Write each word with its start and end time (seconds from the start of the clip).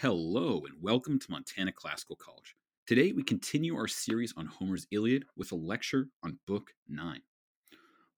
Hello, 0.00 0.62
and 0.66 0.82
welcome 0.82 1.18
to 1.18 1.30
Montana 1.30 1.72
Classical 1.72 2.16
College. 2.16 2.54
Today, 2.86 3.12
we 3.12 3.22
continue 3.22 3.74
our 3.76 3.88
series 3.88 4.34
on 4.36 4.44
Homer's 4.44 4.86
Iliad 4.90 5.24
with 5.38 5.52
a 5.52 5.54
lecture 5.54 6.08
on 6.22 6.38
Book 6.46 6.72
9. 6.86 7.22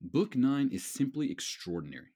Book 0.01 0.35
9 0.35 0.71
is 0.73 0.85
simply 0.85 1.31
extraordinary. 1.31 2.15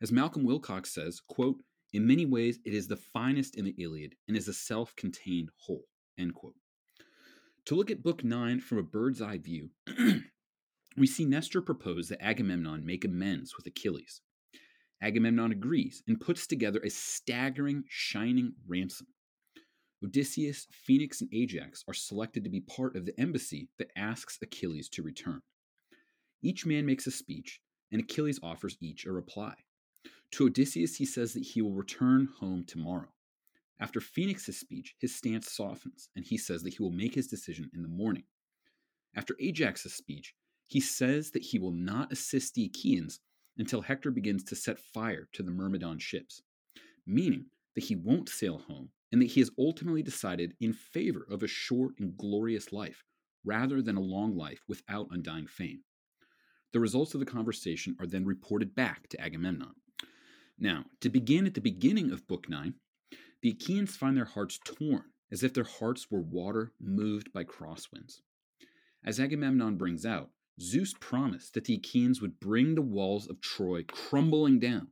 As 0.00 0.10
Malcolm 0.10 0.44
Willcock 0.44 0.86
says, 0.86 1.20
quote, 1.20 1.58
in 1.92 2.06
many 2.06 2.24
ways, 2.24 2.58
it 2.64 2.72
is 2.72 2.88
the 2.88 2.96
finest 2.96 3.58
in 3.58 3.66
the 3.66 3.74
Iliad 3.76 4.14
and 4.28 4.34
is 4.34 4.48
a 4.48 4.54
self 4.54 4.96
contained 4.96 5.50
whole. 5.58 5.84
End 6.16 6.34
quote. 6.34 6.54
To 7.66 7.74
look 7.74 7.90
at 7.90 8.02
Book 8.02 8.24
9 8.24 8.60
from 8.60 8.78
a 8.78 8.82
bird's 8.82 9.20
eye 9.20 9.36
view, 9.36 9.68
we 10.96 11.06
see 11.06 11.26
Nestor 11.26 11.60
propose 11.60 12.08
that 12.08 12.24
Agamemnon 12.24 12.86
make 12.86 13.04
amends 13.04 13.58
with 13.58 13.66
Achilles. 13.66 14.22
Agamemnon 15.02 15.52
agrees 15.52 16.02
and 16.06 16.20
puts 16.20 16.46
together 16.46 16.80
a 16.80 16.90
staggering, 16.90 17.84
shining 17.88 18.54
ransom. 18.66 19.08
Odysseus, 20.04 20.66
Phoenix, 20.70 21.20
and 21.20 21.30
Ajax 21.32 21.84
are 21.88 21.94
selected 21.94 22.44
to 22.44 22.50
be 22.50 22.60
part 22.60 22.96
of 22.96 23.06
the 23.06 23.18
embassy 23.18 23.68
that 23.78 23.90
asks 23.96 24.38
Achilles 24.42 24.88
to 24.90 25.02
return. 25.02 25.42
Each 26.42 26.66
man 26.66 26.86
makes 26.86 27.06
a 27.06 27.10
speech, 27.10 27.60
and 27.90 28.00
Achilles 28.00 28.40
offers 28.42 28.76
each 28.80 29.06
a 29.06 29.12
reply. 29.12 29.54
To 30.32 30.46
Odysseus, 30.46 30.96
he 30.96 31.06
says 31.06 31.32
that 31.32 31.44
he 31.44 31.62
will 31.62 31.74
return 31.74 32.28
home 32.40 32.64
tomorrow. 32.66 33.08
After 33.80 34.00
Phoenix's 34.00 34.58
speech, 34.58 34.94
his 34.98 35.14
stance 35.14 35.52
softens, 35.52 36.08
and 36.16 36.24
he 36.24 36.38
says 36.38 36.62
that 36.62 36.74
he 36.74 36.82
will 36.82 36.90
make 36.90 37.14
his 37.14 37.26
decision 37.26 37.70
in 37.74 37.82
the 37.82 37.88
morning. 37.88 38.24
After 39.14 39.36
Ajax's 39.40 39.94
speech, 39.94 40.34
he 40.66 40.80
says 40.80 41.30
that 41.30 41.42
he 41.42 41.58
will 41.58 41.72
not 41.72 42.12
assist 42.12 42.54
the 42.54 42.64
Achaeans 42.64 43.20
until 43.58 43.82
Hector 43.82 44.10
begins 44.10 44.44
to 44.44 44.56
set 44.56 44.78
fire 44.78 45.28
to 45.32 45.42
the 45.42 45.50
Myrmidon 45.50 45.98
ships, 45.98 46.42
meaning 47.06 47.46
that 47.74 47.84
he 47.84 47.96
won't 47.96 48.28
sail 48.28 48.58
home 48.58 48.90
and 49.12 49.22
that 49.22 49.30
he 49.30 49.40
has 49.40 49.50
ultimately 49.58 50.02
decided 50.02 50.54
in 50.60 50.72
favor 50.72 51.26
of 51.30 51.42
a 51.42 51.48
short 51.48 51.94
and 51.98 52.16
glorious 52.16 52.72
life 52.72 53.04
rather 53.44 53.80
than 53.80 53.96
a 53.96 54.00
long 54.00 54.36
life 54.36 54.60
without 54.68 55.08
undying 55.10 55.46
fame. 55.46 55.80
The 56.72 56.80
results 56.80 57.14
of 57.14 57.20
the 57.20 57.26
conversation 57.26 57.96
are 58.00 58.06
then 58.06 58.24
reported 58.24 58.74
back 58.74 59.08
to 59.08 59.20
Agamemnon. 59.20 59.74
Now, 60.58 60.86
to 61.00 61.08
begin 61.08 61.46
at 61.46 61.54
the 61.54 61.60
beginning 61.60 62.10
of 62.10 62.26
Book 62.26 62.48
9, 62.48 62.74
the 63.42 63.50
Achaeans 63.50 63.96
find 63.96 64.16
their 64.16 64.24
hearts 64.24 64.58
torn, 64.64 65.04
as 65.30 65.42
if 65.42 65.54
their 65.54 65.64
hearts 65.64 66.10
were 66.10 66.20
water 66.20 66.72
moved 66.80 67.32
by 67.32 67.44
crosswinds. 67.44 68.20
As 69.04 69.20
Agamemnon 69.20 69.76
brings 69.76 70.04
out, 70.04 70.30
Zeus 70.60 70.94
promised 70.98 71.54
that 71.54 71.64
the 71.64 71.74
Achaeans 71.74 72.20
would 72.20 72.40
bring 72.40 72.74
the 72.74 72.82
walls 72.82 73.28
of 73.28 73.40
Troy 73.40 73.84
crumbling 73.84 74.58
down. 74.58 74.88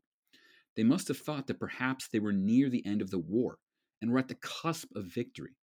They 0.76 0.84
must 0.84 1.08
have 1.08 1.18
thought 1.18 1.46
that 1.46 1.60
perhaps 1.60 2.08
they 2.08 2.18
were 2.18 2.32
near 2.32 2.68
the 2.68 2.84
end 2.84 3.00
of 3.00 3.10
the 3.10 3.18
war 3.18 3.58
and 4.02 4.10
were 4.10 4.18
at 4.18 4.28
the 4.28 4.34
cusp 4.34 4.94
of 4.94 5.06
victory. 5.06 5.56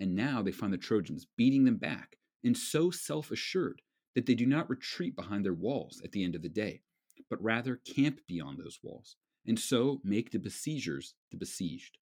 And 0.00 0.14
now 0.14 0.42
they 0.42 0.52
find 0.52 0.72
the 0.72 0.78
Trojans 0.78 1.26
beating 1.36 1.64
them 1.64 1.76
back 1.76 2.16
and 2.44 2.56
so 2.56 2.90
self 2.90 3.30
assured 3.30 3.82
that 4.14 4.26
they 4.26 4.34
do 4.34 4.46
not 4.46 4.70
retreat 4.70 5.14
behind 5.14 5.44
their 5.44 5.54
walls 5.54 6.00
at 6.04 6.12
the 6.12 6.24
end 6.24 6.34
of 6.34 6.42
the 6.42 6.48
day, 6.48 6.82
but 7.28 7.42
rather 7.42 7.76
camp 7.76 8.20
beyond 8.26 8.58
those 8.58 8.78
walls, 8.82 9.16
and 9.46 9.58
so 9.58 10.00
make 10.02 10.30
the 10.30 10.38
besiegers 10.38 11.14
the 11.30 11.36
besieged. 11.36 11.98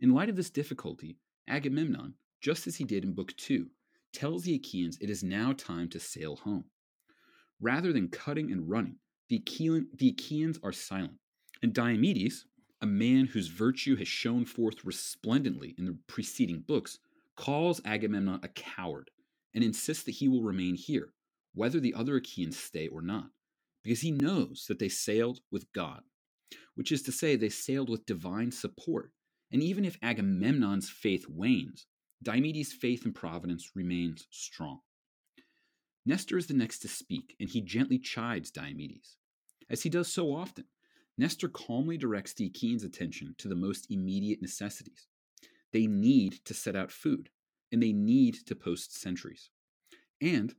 In 0.00 0.14
light 0.14 0.28
of 0.28 0.36
this 0.36 0.50
difficulty, 0.50 1.16
Agamemnon, 1.48 2.14
just 2.40 2.66
as 2.66 2.76
he 2.76 2.84
did 2.84 3.04
in 3.04 3.14
Book 3.14 3.34
2, 3.36 3.68
tells 4.18 4.42
the 4.42 4.54
Achaeans 4.54 4.98
it 5.00 5.10
is 5.10 5.22
now 5.22 5.52
time 5.52 5.88
to 5.90 6.00
sail 6.00 6.36
home. 6.36 6.64
Rather 7.60 7.92
than 7.92 8.08
cutting 8.08 8.50
and 8.50 8.68
running, 8.68 8.96
the, 9.28 9.36
Achaean, 9.36 9.86
the 9.94 10.08
Achaeans 10.08 10.58
are 10.62 10.72
silent, 10.72 11.18
and 11.62 11.72
Diomedes, 11.72 12.44
a 12.80 12.86
man 12.86 13.26
whose 13.26 13.48
virtue 13.48 13.96
has 13.96 14.08
shone 14.08 14.44
forth 14.44 14.84
resplendently 14.84 15.74
in 15.78 15.84
the 15.84 15.96
preceding 16.08 16.60
books, 16.66 16.98
calls 17.36 17.80
Agamemnon 17.84 18.40
a 18.42 18.48
coward 18.48 19.10
and 19.54 19.62
insists 19.62 20.04
that 20.04 20.16
he 20.16 20.26
will 20.26 20.42
remain 20.42 20.74
here, 20.74 21.12
whether 21.54 21.78
the 21.78 21.94
other 21.94 22.16
Achaeans 22.16 22.58
stay 22.58 22.88
or 22.88 23.02
not, 23.02 23.30
because 23.84 24.00
he 24.00 24.10
knows 24.10 24.66
that 24.68 24.80
they 24.80 24.88
sailed 24.88 25.40
with 25.52 25.72
God, 25.72 26.02
which 26.74 26.90
is 26.90 27.02
to 27.02 27.12
say, 27.12 27.36
they 27.36 27.48
sailed 27.48 27.88
with 27.88 28.06
divine 28.06 28.50
support. 28.50 29.12
And 29.52 29.62
even 29.62 29.84
if 29.84 29.96
Agamemnon's 30.02 30.90
faith 30.90 31.26
wanes, 31.28 31.86
Diomedes' 32.22 32.72
faith 32.72 33.06
in 33.06 33.12
providence 33.12 33.76
remains 33.76 34.26
strong. 34.30 34.80
Nestor 36.04 36.36
is 36.36 36.46
the 36.46 36.54
next 36.54 36.80
to 36.80 36.88
speak, 36.88 37.36
and 37.38 37.48
he 37.48 37.60
gently 37.60 37.98
chides 37.98 38.50
Diomedes. 38.50 39.16
As 39.70 39.82
he 39.82 39.88
does 39.88 40.08
so 40.08 40.34
often, 40.34 40.64
Nestor 41.16 41.48
calmly 41.48 41.96
directs 41.96 42.32
the 42.32 42.46
Achaeans' 42.46 42.82
attention 42.82 43.34
to 43.38 43.48
the 43.48 43.54
most 43.54 43.90
immediate 43.90 44.42
necessities. 44.42 45.06
They 45.72 45.86
need 45.86 46.44
to 46.44 46.54
set 46.54 46.74
out 46.74 46.90
food, 46.90 47.30
and 47.70 47.82
they 47.82 47.92
need 47.92 48.34
to 48.46 48.56
post 48.56 48.98
sentries. 48.98 49.50
And 50.20 50.54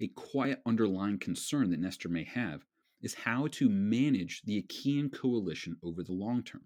a 0.00 0.08
quiet 0.08 0.62
underlying 0.66 1.18
concern 1.18 1.70
that 1.70 1.80
Nestor 1.80 2.08
may 2.08 2.24
have 2.24 2.64
is 3.00 3.14
how 3.14 3.46
to 3.48 3.68
manage 3.68 4.42
the 4.42 4.58
Achaean 4.58 5.10
coalition 5.10 5.76
over 5.82 6.02
the 6.02 6.12
long 6.12 6.42
term. 6.42 6.64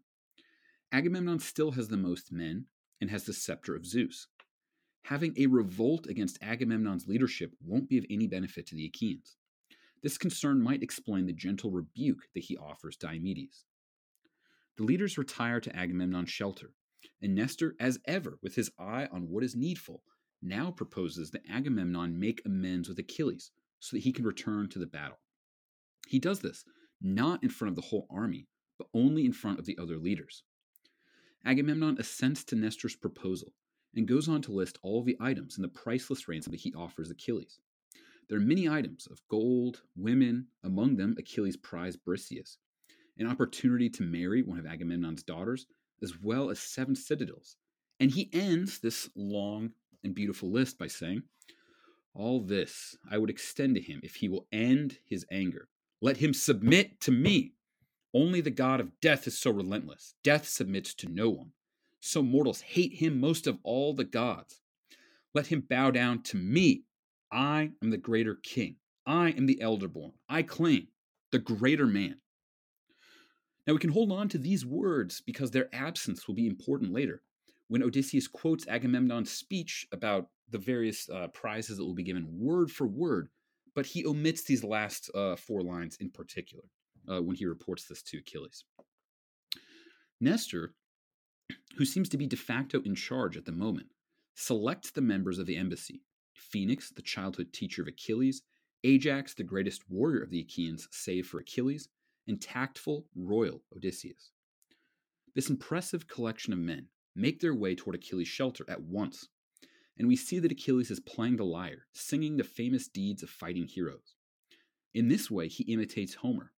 Agamemnon 0.91 1.41
still 1.41 1.73
has 1.73 1.89
the 1.89 1.97
most 1.97 2.33
men 2.33 2.67
and 3.01 3.11
has 3.11 3.25
the 3.25 3.33
scepter 3.33 3.75
of 3.75 3.85
Zeus 3.85 4.29
having 5.05 5.35
a 5.37 5.47
revolt 5.47 6.07
against 6.07 6.39
Agamemnon's 6.43 7.07
leadership 7.07 7.53
won't 7.65 7.89
be 7.89 7.99
of 7.99 8.05
any 8.11 8.27
benefit 8.27 8.67
to 8.67 8.75
the 8.75 8.87
Achaeans. 8.87 9.37
This 10.03 10.19
concern 10.19 10.63
might 10.63 10.83
explain 10.83 11.27
the 11.27 11.33
gentle 11.33 11.71
rebuke 11.71 12.29
that 12.35 12.45
he 12.45 12.57
offers 12.57 12.97
Diomedes. 12.97 13.65
The 14.77 14.85
leaders 14.85 15.19
retire 15.19 15.61
to 15.61 15.75
Agamemnon's 15.75 16.31
shelter, 16.31 16.73
and 17.21 17.35
Nestor, 17.35 17.75
as 17.81 17.99
ever, 18.07 18.39
with 18.43 18.55
his 18.55 18.71
eye 18.79 19.09
on 19.11 19.29
what 19.29 19.43
is 19.43 19.57
needful, 19.57 20.03
now 20.41 20.71
proposes 20.71 21.31
that 21.33 21.49
Agamemnon 21.51 22.19
make 22.19 22.43
amends 22.45 22.89
with 22.89 22.99
Achilles 22.99 23.51
so 23.81 23.97
that 23.97 24.03
he 24.03 24.13
can 24.13 24.25
return 24.25 24.69
to 24.69 24.79
the 24.79 24.87
battle. 24.87 25.19
He 26.07 26.19
does 26.19 26.41
this 26.41 26.65
not 27.01 27.43
in 27.43 27.49
front 27.49 27.71
of 27.71 27.77
the 27.77 27.89
whole 27.89 28.07
army, 28.11 28.47
but 28.79 28.89
only 28.95 29.25
in 29.25 29.33
front 29.33 29.59
of 29.59 29.67
the 29.67 29.79
other 29.79 29.99
leaders. 29.99 30.45
Agamemnon 31.45 31.97
assents 31.99 32.45
to 32.45 32.57
Nestor's 32.57 32.97
proposal 32.97 33.53
and 33.95 34.07
goes 34.07 34.29
on 34.29 34.43
to 34.43 34.53
list 34.53 34.79
all 34.83 35.03
the 35.03 35.17
items 35.21 35.57
in 35.57 35.63
the 35.63 35.69
priceless 35.69 36.29
ransom 36.29 36.53
that 36.53 36.61
he 36.61 36.75
offers 36.75 37.11
Achilles. 37.11 37.59
There 38.29 38.39
are 38.39 38.43
many 38.43 38.69
items 38.69 39.07
of 39.07 39.23
gold, 39.29 39.83
women, 39.97 40.49
among 40.63 40.97
them 40.97 41.17
Achilles' 41.19 41.57
prize 41.57 41.97
Briseis, 41.97 42.59
an 43.17 43.27
opportunity 43.27 43.89
to 43.91 44.03
marry 44.03 44.43
one 44.43 44.59
of 44.59 44.67
Agamemnon's 44.67 45.23
daughters, 45.23 45.67
as 46.03 46.21
well 46.21 46.51
as 46.51 46.59
seven 46.59 46.95
citadels. 46.95 47.57
And 47.99 48.11
he 48.11 48.29
ends 48.33 48.79
this 48.79 49.09
long 49.17 49.73
and 50.05 50.15
beautiful 50.15 50.51
list 50.51 50.79
by 50.79 50.87
saying, 50.87 51.23
All 52.15 52.41
this 52.41 52.97
I 53.11 53.19
would 53.19 53.31
extend 53.31 53.75
to 53.77 53.81
him 53.81 54.01
if 54.03 54.17
he 54.17 54.29
will 54.29 54.47
end 54.53 54.99
his 55.05 55.25
anger. 55.31 55.69
Let 56.01 56.19
him 56.19 56.35
submit 56.35 57.01
to 57.01 57.11
me. 57.11 57.55
Only 58.15 58.41
the 58.41 58.51
God 58.51 58.81
of 58.81 59.01
death 59.01 59.27
is 59.27 59.39
so 59.39 59.51
relentless. 59.51 60.15
Death 60.23 60.47
submits 60.47 60.95
to 60.95 61.09
no 61.09 61.31
one 61.31 61.53
so 62.01 62.23
mortals 62.23 62.61
hate 62.61 62.95
him 62.95 63.21
most 63.21 63.47
of 63.47 63.59
all 63.63 63.95
the 63.95 64.05
gods. 64.05 64.61
Let 65.35 65.47
him 65.47 65.65
bow 65.69 65.91
down 65.91 66.23
to 66.25 66.37
me. 66.37 66.85
I 67.31 67.71
am 67.83 67.91
the 67.91 67.97
greater 67.97 68.37
king. 68.37 68.77
I 69.07 69.31
am 69.31 69.47
the 69.47 69.61
elder 69.61 69.89
born. 69.89 70.13
I 70.29 70.43
claim 70.43 70.89
the 71.33 71.39
greater 71.39 71.87
man. 71.87 72.17
Now 73.67 73.75
we 73.75 73.81
can 73.81 73.91
hold 73.91 74.13
on 74.13 74.29
to 74.31 74.39
these 74.39 74.65
words 74.65 75.21
because 75.21 75.51
their 75.51 75.69
absence 75.75 76.27
will 76.27 76.35
be 76.35 76.47
important 76.47 76.93
later 76.93 77.23
when 77.69 77.83
Odysseus 77.83 78.27
quotes 78.27 78.67
Agamemnon's 78.67 79.31
speech 79.31 79.87
about 79.93 80.29
the 80.51 80.59
various 80.59 81.09
uh, 81.11 81.29
prizes 81.29 81.77
that 81.77 81.85
will 81.85 81.95
be 81.95 82.03
given 82.03 82.27
word 82.39 82.71
for 82.71 82.87
word, 82.87 83.29
but 83.75 83.85
he 83.85 84.07
omits 84.07 84.43
these 84.43 84.65
last 84.65 85.11
uh, 85.15 85.37
four 85.37 85.63
lines 85.63 85.99
in 86.01 86.11
particular 86.11 86.65
uh, 87.11 87.21
when 87.21 87.37
he 87.37 87.45
reports 87.45 87.85
this 87.85 88.03
to 88.03 88.19
Achilles. 88.19 88.65
Nestor 90.21 90.75
who 91.79 91.85
seems 91.85 92.09
to 92.09 92.19
be 92.19 92.27
de 92.27 92.37
facto 92.37 92.83
in 92.83 92.95
charge 92.97 93.37
at 93.37 93.45
the 93.45 93.53
moment, 93.53 93.87
selects 94.35 94.91
the 94.91 95.01
members 95.01 95.39
of 95.39 95.47
the 95.47 95.57
embassy 95.57 96.03
Phoenix, 96.35 96.91
the 96.91 97.03
childhood 97.03 97.53
teacher 97.53 97.83
of 97.83 97.89
Achilles, 97.89 98.43
Ajax, 98.83 99.33
the 99.35 99.45
greatest 99.45 99.89
warrior 99.89 100.21
of 100.21 100.31
the 100.31 100.41
Achaeans, 100.41 100.89
save 100.91 101.27
for 101.27 101.39
Achilles, 101.39 101.89
and 102.27 102.41
tactful, 102.41 103.07
royal 103.15 103.63
Odysseus. 103.77 104.33
This 105.37 105.51
impressive 105.51 106.09
collection 106.09 106.53
of 106.53 106.59
men 106.59 106.89
make 107.15 107.41
their 107.41 107.55
way 107.55 107.77
toward 107.77 107.95
Achilles' 107.95 108.27
shelter 108.27 108.65
at 108.69 108.83
once, 108.83 109.29
and 109.97 110.09
we 110.09 110.17
see 110.17 110.41
that 110.41 110.53
Achilles 110.53 110.91
is 110.91 111.01
playing 111.01 111.37
the 111.37 111.45
lyre, 111.45 111.87
singing 111.93 112.37
the 112.37 112.45
famous 112.45 112.89
deeds 112.89 113.23
of 113.23 113.31
fighting 113.31 113.69
heroes. 113.69 114.17
In 114.95 115.09
this 115.09 115.31
way, 115.31 115.47
he 115.47 115.73
imitates 115.73 116.15
Homer, 116.15 116.53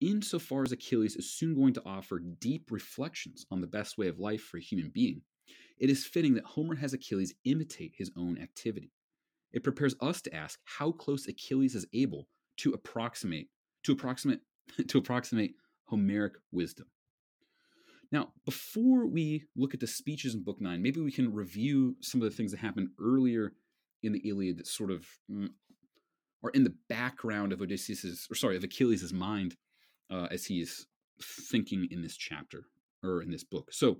insofar 0.00 0.62
as 0.62 0.72
Achilles 0.72 1.16
is 1.16 1.32
soon 1.32 1.54
going 1.54 1.74
to 1.74 1.82
offer 1.84 2.18
deep 2.18 2.70
reflections 2.70 3.46
on 3.50 3.60
the 3.60 3.66
best 3.66 3.98
way 3.98 4.08
of 4.08 4.18
life 4.18 4.42
for 4.42 4.56
a 4.58 4.62
human 4.62 4.90
being, 4.92 5.22
it 5.78 5.90
is 5.90 6.06
fitting 6.06 6.34
that 6.34 6.44
Homer 6.44 6.76
has 6.76 6.92
Achilles 6.92 7.34
imitate 7.44 7.94
his 7.96 8.10
own 8.16 8.38
activity. 8.38 8.92
It 9.52 9.64
prepares 9.64 9.94
us 10.00 10.20
to 10.22 10.34
ask 10.34 10.58
how 10.64 10.92
close 10.92 11.26
Achilles 11.26 11.74
is 11.74 11.86
able 11.92 12.28
to 12.58 12.72
approximate 12.72 13.48
to 13.84 13.92
approximate 13.92 14.40
to 14.88 14.98
approximate 14.98 15.54
Homeric 15.84 16.34
wisdom. 16.52 16.86
Now, 18.12 18.32
before 18.44 19.06
we 19.06 19.44
look 19.56 19.72
at 19.72 19.80
the 19.80 19.86
speeches 19.86 20.34
in 20.34 20.42
Book 20.42 20.60
9, 20.60 20.82
maybe 20.82 21.00
we 21.00 21.12
can 21.12 21.32
review 21.32 21.96
some 22.00 22.20
of 22.20 22.28
the 22.28 22.36
things 22.36 22.50
that 22.50 22.58
happened 22.58 22.88
earlier 23.00 23.52
in 24.02 24.12
the 24.12 24.28
Iliad 24.28 24.58
that 24.58 24.66
sort 24.66 24.90
of 24.90 25.06
mm, 25.30 25.48
are 26.42 26.50
in 26.50 26.64
the 26.64 26.74
background 26.88 27.52
of 27.52 27.60
Odysseus's, 27.60 28.26
or 28.30 28.34
sorry, 28.34 28.56
of 28.56 28.64
Achilles' 28.64 29.12
mind 29.12 29.56
uh, 30.10 30.28
as 30.30 30.50
is 30.50 30.86
thinking 31.22 31.88
in 31.90 32.02
this 32.02 32.16
chapter 32.16 32.64
or 33.02 33.22
in 33.22 33.30
this 33.30 33.44
book. 33.44 33.72
So, 33.72 33.98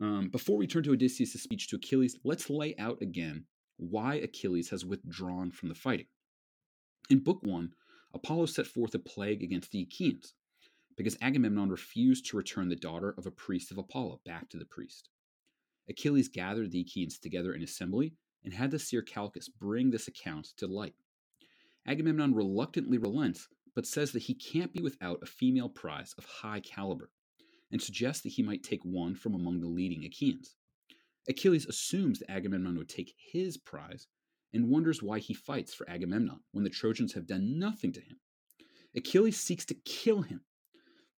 um, 0.00 0.28
before 0.28 0.58
we 0.58 0.66
turn 0.66 0.82
to 0.84 0.92
Odysseus' 0.92 1.42
speech 1.42 1.68
to 1.68 1.76
Achilles, 1.76 2.18
let's 2.22 2.50
lay 2.50 2.74
out 2.78 3.00
again 3.00 3.44
why 3.78 4.16
Achilles 4.16 4.70
has 4.70 4.84
withdrawn 4.84 5.50
from 5.50 5.68
the 5.68 5.74
fighting. 5.74 6.06
In 7.08 7.20
Book 7.20 7.38
1, 7.42 7.70
Apollo 8.14 8.46
set 8.46 8.66
forth 8.66 8.94
a 8.94 8.98
plague 8.98 9.42
against 9.42 9.70
the 9.70 9.82
Achaeans 9.82 10.34
because 10.96 11.16
Agamemnon 11.20 11.70
refused 11.70 12.26
to 12.26 12.36
return 12.36 12.68
the 12.68 12.76
daughter 12.76 13.14
of 13.16 13.26
a 13.26 13.30
priest 13.30 13.70
of 13.70 13.78
Apollo 13.78 14.20
back 14.24 14.48
to 14.48 14.58
the 14.58 14.64
priest. 14.64 15.08
Achilles 15.88 16.28
gathered 16.28 16.72
the 16.72 16.80
Achaeans 16.80 17.18
together 17.18 17.52
in 17.54 17.62
assembly 17.62 18.14
and 18.44 18.54
had 18.54 18.70
the 18.70 18.78
seer 18.78 19.02
Calchas 19.02 19.48
bring 19.48 19.90
this 19.90 20.08
account 20.08 20.48
to 20.56 20.66
light. 20.66 20.94
Agamemnon 21.86 22.34
reluctantly 22.34 22.98
relents, 22.98 23.48
but 23.76 23.86
says 23.86 24.10
that 24.12 24.22
he 24.22 24.34
can't 24.34 24.72
be 24.72 24.80
without 24.80 25.22
a 25.22 25.26
female 25.26 25.68
prize 25.68 26.14
of 26.16 26.24
high 26.24 26.60
caliber, 26.60 27.10
and 27.70 27.80
suggests 27.80 28.22
that 28.22 28.32
he 28.32 28.42
might 28.42 28.62
take 28.62 28.82
one 28.84 29.14
from 29.14 29.34
among 29.34 29.60
the 29.60 29.68
leading 29.68 30.02
Achaeans. 30.04 30.56
Achilles 31.28 31.66
assumes 31.66 32.18
that 32.18 32.30
Agamemnon 32.30 32.78
would 32.78 32.88
take 32.88 33.14
his 33.32 33.58
prize 33.58 34.06
and 34.54 34.70
wonders 34.70 35.02
why 35.02 35.18
he 35.18 35.34
fights 35.34 35.74
for 35.74 35.88
Agamemnon 35.90 36.40
when 36.52 36.64
the 36.64 36.70
Trojans 36.70 37.12
have 37.12 37.26
done 37.26 37.58
nothing 37.58 37.92
to 37.92 38.00
him. 38.00 38.18
Achilles 38.96 39.38
seeks 39.38 39.66
to 39.66 39.74
kill 39.74 40.22
him, 40.22 40.40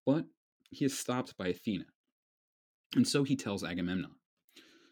but 0.07 0.25
he 0.71 0.87
is 0.87 0.99
stopped 0.99 1.37
by 1.37 1.49
Athena. 1.49 1.85
And 2.95 3.07
so 3.07 3.23
he 3.23 3.37
tells 3.37 3.65
Agamemnon, 3.65 4.15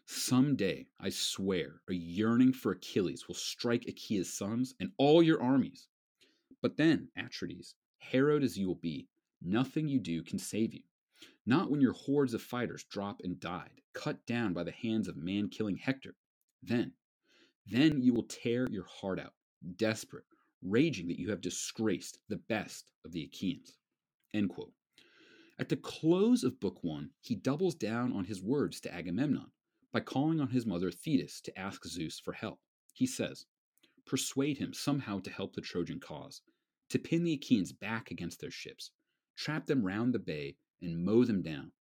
Someday, 0.05 0.85
I 0.99 1.09
swear, 1.09 1.81
a 1.89 1.93
yearning 1.93 2.53
for 2.53 2.73
Achilles 2.73 3.27
will 3.27 3.33
strike 3.33 3.85
Achaea's 3.87 4.31
sons 4.31 4.75
and 4.79 4.91
all 4.99 5.23
your 5.23 5.41
armies. 5.41 5.87
But 6.65 6.77
then, 6.77 7.09
Atrides, 7.15 7.75
harrowed 7.99 8.41
as 8.41 8.57
you 8.57 8.65
will 8.65 8.73
be, 8.73 9.07
nothing 9.39 9.87
you 9.87 9.99
do 9.99 10.23
can 10.23 10.39
save 10.39 10.73
you. 10.73 10.81
Not 11.45 11.69
when 11.69 11.79
your 11.79 11.93
hordes 11.93 12.33
of 12.33 12.41
fighters 12.41 12.85
drop 12.85 13.21
and 13.23 13.39
died, 13.39 13.81
cut 13.93 14.25
down 14.25 14.53
by 14.53 14.63
the 14.63 14.71
hands 14.71 15.07
of 15.07 15.15
man 15.15 15.49
killing 15.49 15.77
Hector. 15.77 16.15
Then, 16.63 16.93
then 17.67 18.01
you 18.01 18.15
will 18.15 18.23
tear 18.23 18.67
your 18.67 18.85
heart 18.85 19.19
out, 19.19 19.35
desperate, 19.75 20.25
raging 20.63 21.07
that 21.09 21.19
you 21.19 21.29
have 21.29 21.39
disgraced 21.39 22.17
the 22.29 22.37
best 22.37 22.89
of 23.05 23.11
the 23.11 23.21
Achaeans. 23.21 23.77
At 24.33 25.69
the 25.69 25.77
close 25.77 26.43
of 26.43 26.59
Book 26.59 26.83
One, 26.83 27.11
he 27.21 27.35
doubles 27.35 27.75
down 27.75 28.11
on 28.11 28.25
his 28.25 28.41
words 28.41 28.81
to 28.81 28.91
Agamemnon 28.91 29.51
by 29.93 29.99
calling 29.99 30.41
on 30.41 30.49
his 30.49 30.65
mother 30.65 30.89
Thetis 30.89 31.41
to 31.41 31.59
ask 31.59 31.85
Zeus 31.85 32.19
for 32.19 32.33
help. 32.33 32.59
He 32.91 33.05
says, 33.05 33.45
Persuade 34.07 34.57
him 34.57 34.73
somehow 34.73 35.19
to 35.19 35.29
help 35.29 35.53
the 35.53 35.61
Trojan 35.61 35.99
cause, 35.99 36.41
to 36.89 36.99
pin 36.99 37.23
the 37.23 37.33
Achaeans 37.33 37.71
back 37.71 38.11
against 38.11 38.39
their 38.39 38.51
ships, 38.51 38.91
trap 39.37 39.65
them 39.67 39.83
round 39.83 40.13
the 40.13 40.19
bay, 40.19 40.55
and 40.81 41.03
mow 41.03 41.23
them 41.23 41.41
down, 41.41 41.71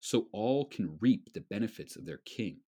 so 0.00 0.28
all 0.32 0.64
can 0.64 0.98
reap 1.00 1.32
the 1.32 1.40
benefits 1.40 1.96
of 1.96 2.06
their 2.06 2.20
king. 2.24 2.58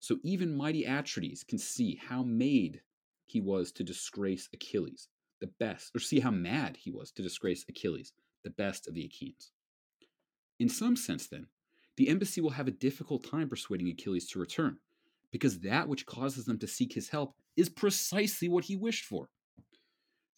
So 0.00 0.18
even 0.22 0.56
mighty 0.56 0.84
Atrides 0.84 1.46
can 1.46 1.58
see 1.58 2.00
how 2.08 2.22
made 2.22 2.80
he 3.26 3.40
was 3.40 3.72
to 3.72 3.84
disgrace 3.84 4.48
Achilles, 4.52 5.08
the 5.40 5.50
best, 5.58 5.90
or 5.94 6.00
see 6.00 6.20
how 6.20 6.30
mad 6.30 6.76
he 6.76 6.90
was 6.90 7.10
to 7.12 7.22
disgrace 7.22 7.64
Achilles, 7.68 8.12
the 8.44 8.50
best 8.50 8.86
of 8.86 8.94
the 8.94 9.04
Achaeans. 9.04 9.52
In 10.58 10.68
some 10.68 10.96
sense, 10.96 11.26
then, 11.26 11.46
the 11.96 12.08
embassy 12.08 12.40
will 12.40 12.50
have 12.50 12.68
a 12.68 12.72
difficult 12.72 13.28
time 13.28 13.48
persuading 13.48 13.88
Achilles 13.88 14.28
to 14.28 14.38
return, 14.38 14.78
because 15.32 15.60
that 15.60 15.88
which 15.88 16.06
causes 16.06 16.44
them 16.44 16.58
to 16.58 16.66
seek 16.66 16.92
his 16.92 17.08
help 17.08 17.34
is 17.56 17.68
precisely 17.68 18.48
what 18.48 18.64
he 18.64 18.76
wished 18.76 19.04
for. 19.04 19.28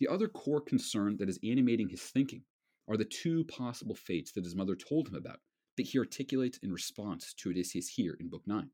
The 0.01 0.09
other 0.09 0.29
core 0.29 0.61
concern 0.61 1.17
that 1.17 1.29
is 1.29 1.41
animating 1.43 1.89
his 1.89 2.03
thinking 2.03 2.45
are 2.87 2.97
the 2.97 3.05
two 3.05 3.45
possible 3.45 3.95
fates 3.95 4.33
that 4.33 4.45
his 4.45 4.55
mother 4.55 4.77
told 4.77 5.09
him 5.09 5.15
about 5.15 5.41
that 5.77 5.87
he 5.87 5.99
articulates 5.99 6.59
in 6.59 6.73
response 6.73 7.35
to 7.35 7.51
Odysseus 7.51 7.89
here 7.89 8.17
in 8.19 8.29
Book 8.29 8.43
9. 8.47 8.71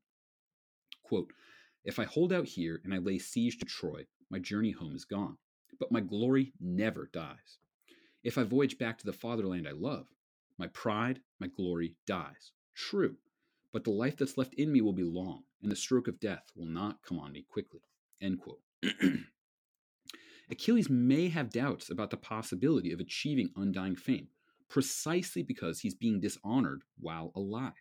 Quote, 1.03 1.33
If 1.83 1.99
I 1.99 2.05
hold 2.05 2.33
out 2.33 2.47
here 2.47 2.81
and 2.83 2.93
I 2.93 2.97
lay 2.97 3.19
siege 3.19 3.57
to 3.59 3.65
Troy, 3.65 4.05
my 4.29 4.39
journey 4.39 4.71
home 4.71 4.95
is 4.95 5.05
gone, 5.05 5.37
but 5.79 5.91
my 5.91 5.99
glory 5.99 6.53
never 6.59 7.09
dies. 7.11 7.59
If 8.23 8.37
I 8.37 8.43
voyage 8.43 8.77
back 8.77 8.97
to 8.97 9.05
the 9.05 9.13
fatherland 9.13 9.67
I 9.67 9.71
love, 9.71 10.07
my 10.57 10.67
pride, 10.67 11.21
my 11.39 11.47
glory 11.47 11.95
dies. 12.07 12.51
True, 12.73 13.17
but 13.71 13.83
the 13.83 13.91
life 13.91 14.17
that's 14.17 14.37
left 14.37 14.53
in 14.55 14.71
me 14.71 14.81
will 14.81 14.93
be 14.93 15.03
long, 15.03 15.43
and 15.61 15.71
the 15.71 15.75
stroke 15.75 16.07
of 16.07 16.19
death 16.19 16.51
will 16.55 16.65
not 16.65 17.03
come 17.03 17.19
on 17.19 17.33
me 17.33 17.45
quickly. 17.47 17.81
End 18.21 18.39
quote. 18.39 18.61
Achilles 20.49 20.89
may 20.89 21.29
have 21.29 21.49
doubts 21.49 21.89
about 21.89 22.11
the 22.11 22.17
possibility 22.17 22.91
of 22.91 22.99
achieving 22.99 23.49
undying 23.55 23.95
fame, 23.95 24.27
precisely 24.69 25.41
because 25.41 25.79
he's 25.79 25.95
being 25.95 26.19
dishonored 26.19 26.83
while 26.99 27.31
alive. 27.35 27.73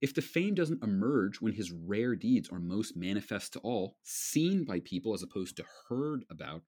If 0.00 0.12
the 0.12 0.20
fame 0.22 0.54
doesn't 0.54 0.82
emerge 0.82 1.40
when 1.40 1.54
his 1.54 1.72
rare 1.72 2.14
deeds 2.14 2.50
are 2.50 2.58
most 2.58 2.96
manifest 2.96 3.54
to 3.54 3.60
all, 3.60 3.96
seen 4.02 4.64
by 4.64 4.80
people 4.80 5.14
as 5.14 5.22
opposed 5.22 5.56
to 5.56 5.64
heard 5.88 6.24
about, 6.28 6.62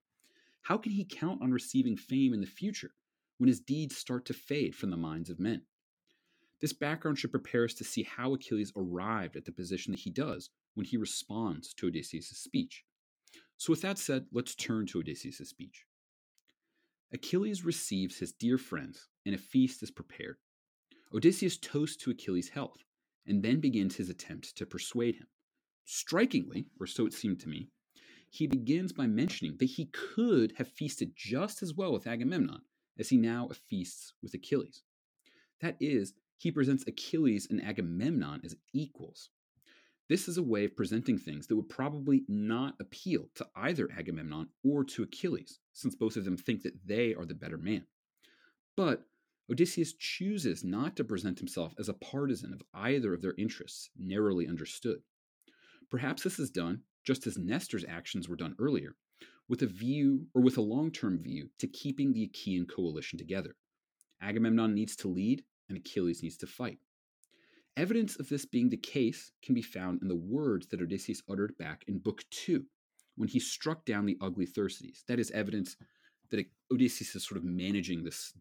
how 0.63 0.79
can 0.79 0.93
he 0.93 1.05
count 1.05 1.43
on 1.43 1.53
receiving 1.53 1.97
fame 1.97 2.33
in 2.33 2.41
the 2.41 2.47
future 2.47 2.93
when 3.37 3.49
his 3.49 3.61
deeds 3.61 3.97
start 3.97 4.25
to 4.27 4.33
fade 4.33 4.75
from 4.75 4.91
the 4.91 4.97
minds 4.97 5.29
of 5.29 5.39
men? 5.39 5.63
This 6.61 6.73
background 6.73 7.19
should 7.19 7.31
prepare 7.31 7.65
us 7.65 7.75
to 7.75 7.85
see 7.85 8.03
how 8.05 8.33
Achilles 8.33 8.73
arrived 8.75 9.37
at 9.37 9.45
the 9.45 9.53
position 9.53 9.93
that 9.93 10.01
he 10.01 10.11
does 10.11 10.49
when 10.75 10.87
he 10.87 10.97
responds 10.97 11.75
to 11.75 11.89
Odysseus' 11.89 12.39
speech. 12.39 12.85
So, 13.59 13.73
with 13.73 13.83
that 13.83 13.99
said, 13.99 14.27
let's 14.33 14.55
turn 14.55 14.87
to 14.87 14.99
Odysseus' 14.99 15.49
speech. 15.49 15.87
Achilles 17.13 17.65
receives 17.65 18.19
his 18.19 18.33
dear 18.33 18.59
friends, 18.59 19.09
and 19.25 19.35
a 19.35 19.39
feast 19.39 19.83
is 19.83 19.91
prepared. 19.91 20.37
Odysseus 21.15 21.57
toasts 21.57 21.97
to 21.99 22.11
Achilles' 22.11 22.51
health, 22.51 22.85
and 23.27 23.43
then 23.43 23.61
begins 23.61 23.97
his 23.97 24.11
attempt 24.11 24.57
to 24.57 24.67
persuade 24.67 25.17
him. 25.17 25.29
Strikingly, 25.85 26.67
or 26.81 26.87
so 26.87 27.07
it 27.07 27.13
seemed 27.13 27.41
to 27.41 27.49
me, 27.49 27.71
he 28.29 28.47
begins 28.47 28.93
by 28.93 29.07
mentioning 29.07 29.57
that 29.59 29.67
he 29.67 29.87
could 29.87 30.53
have 30.57 30.69
feasted 30.69 31.13
just 31.17 31.63
as 31.63 31.75
well 31.75 31.93
with 31.93 32.07
Agamemnon 32.07 32.61
as 32.99 33.09
he 33.09 33.17
now 33.17 33.49
feasts 33.69 34.13
with 34.23 34.35
Achilles. 34.35 34.83
That 35.61 35.77
is, 35.81 36.13
he 36.37 36.51
presents 36.51 36.87
Achilles 36.87 37.47
and 37.49 37.63
Agamemnon 37.63 38.43
as 38.45 38.57
equals. 38.75 39.31
This 40.09 40.29
is 40.29 40.39
a 40.39 40.43
way 40.43 40.65
of 40.65 40.77
presenting 40.77 41.19
things 41.19 41.47
that 41.47 41.57
would 41.57 41.69
probably 41.69 42.25
not 42.29 42.75
appeal 42.79 43.29
to 43.35 43.47
either 43.57 43.89
Agamemnon 43.91 44.49
or 44.65 44.85
to 44.85 45.03
Achilles, 45.03 45.59
since 45.73 45.97
both 45.97 46.17
of 46.17 46.25
them 46.25 46.37
think 46.37 46.63
that 46.63 46.87
they 46.87 47.13
are 47.15 47.27
the 47.27 47.35
better 47.35 47.59
man. 47.59 47.87
But 48.77 49.05
Odysseus 49.51 49.95
chooses 49.95 50.63
not 50.63 50.97
to 50.97 51.05
present 51.05 51.39
himself 51.39 51.75
as 51.79 51.89
a 51.89 51.95
partisan 51.95 52.53
of 52.53 52.63
either 52.73 53.15
of 53.15 53.23
their 53.23 53.35
interests, 53.37 53.91
narrowly 53.97 54.47
understood. 54.47 55.03
Perhaps 55.91 56.23
this 56.23 56.39
is 56.39 56.51
done, 56.51 56.83
just 57.05 57.27
as 57.27 57.39
Nestor's 57.39 57.85
actions 57.89 58.29
were 58.29 58.37
done 58.37 58.55
earlier, 58.59 58.95
with 59.49 59.63
a 59.63 59.67
view 59.67 60.27
or 60.35 60.43
with 60.43 60.57
a 60.57 60.63
long 60.63 60.91
term 60.91 61.21
view 61.21 61.51
to 61.59 61.67
keeping 61.67 62.13
the 62.13 62.25
Achaean 62.25 62.67
coalition 62.67 63.19
together. 63.19 63.57
Agamemnon 64.21 64.75
needs 64.75 64.97
to 64.97 65.09
lead, 65.09 65.45
and 65.69 65.79
Achilles 65.79 66.23
needs 66.23 66.37
to 66.39 66.47
fight. 66.47 66.79
Evidence 67.77 68.19
of 68.19 68.29
this 68.31 68.47
being 68.47 68.71
the 68.71 68.77
case 68.77 69.33
can 69.43 69.55
be 69.55 69.63
found 69.63 70.01
in 70.01 70.09
the 70.09 70.17
words 70.17 70.67
that 70.69 70.81
Odysseus 70.81 71.23
uttered 71.29 71.57
back 71.59 71.85
in 71.87 71.99
Book 71.99 72.25
2 72.31 72.65
when 73.17 73.29
he 73.29 73.39
struck 73.39 73.85
down 73.85 74.07
the 74.07 74.17
ugly 74.21 74.47
Thersites. 74.47 75.05
That 75.09 75.19
is 75.19 75.31
evidence 75.33 75.77
that 76.31 76.47
Odysseus 76.73 77.15
is 77.15 77.27
sort 77.27 77.39
of 77.39 77.45
managing 77.45 78.03
this 78.03 78.33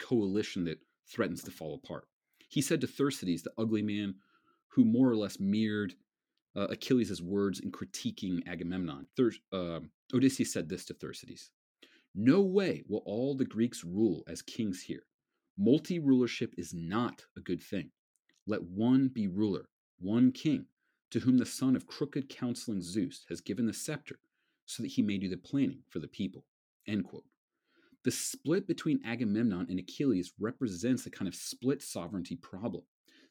coalition 0.00 0.64
that 0.64 0.80
threatens 1.06 1.44
to 1.44 1.52
fall 1.52 1.74
apart. 1.74 2.06
He 2.48 2.60
said 2.60 2.80
to 2.80 2.88
Thersites, 2.88 3.42
the 3.42 3.52
ugly 3.56 3.82
man 3.82 4.16
who 4.68 4.84
more 4.84 5.08
or 5.08 5.16
less 5.16 5.38
mirrored 5.38 5.94
uh, 6.56 6.66
Achilles' 6.70 7.22
words 7.22 7.60
in 7.60 7.70
critiquing 7.70 8.46
Agamemnon, 8.48 9.06
Thir- 9.16 9.32
uh, 9.52 9.80
Odysseus 10.12 10.52
said 10.52 10.68
this 10.68 10.84
to 10.86 10.94
Thersites 10.94 11.50
No 12.14 12.40
way 12.40 12.82
will 12.88 13.02
all 13.06 13.36
the 13.36 13.44
Greeks 13.44 13.84
rule 13.84 14.24
as 14.26 14.42
kings 14.42 14.82
here. 14.82 15.04
Multi 15.56 16.00
rulership 16.00 16.54
is 16.58 16.74
not 16.74 17.24
a 17.36 17.40
good 17.40 17.62
thing. 17.62 17.92
Let 18.50 18.64
one 18.64 19.06
be 19.06 19.28
ruler, 19.28 19.68
one 20.00 20.32
king, 20.32 20.66
to 21.12 21.20
whom 21.20 21.38
the 21.38 21.46
son 21.46 21.76
of 21.76 21.86
crooked 21.86 22.28
counseling 22.28 22.82
Zeus 22.82 23.24
has 23.28 23.40
given 23.40 23.66
the 23.66 23.72
scepter, 23.72 24.18
so 24.66 24.82
that 24.82 24.88
he 24.88 25.02
may 25.02 25.18
do 25.18 25.28
the 25.28 25.36
planning 25.36 25.84
for 25.88 26.00
the 26.00 26.08
people. 26.08 26.44
The 26.84 28.10
split 28.10 28.66
between 28.66 29.04
Agamemnon 29.04 29.68
and 29.70 29.78
Achilles 29.78 30.32
represents 30.40 31.06
a 31.06 31.12
kind 31.12 31.28
of 31.28 31.34
split 31.36 31.80
sovereignty 31.80 32.34
problem 32.34 32.82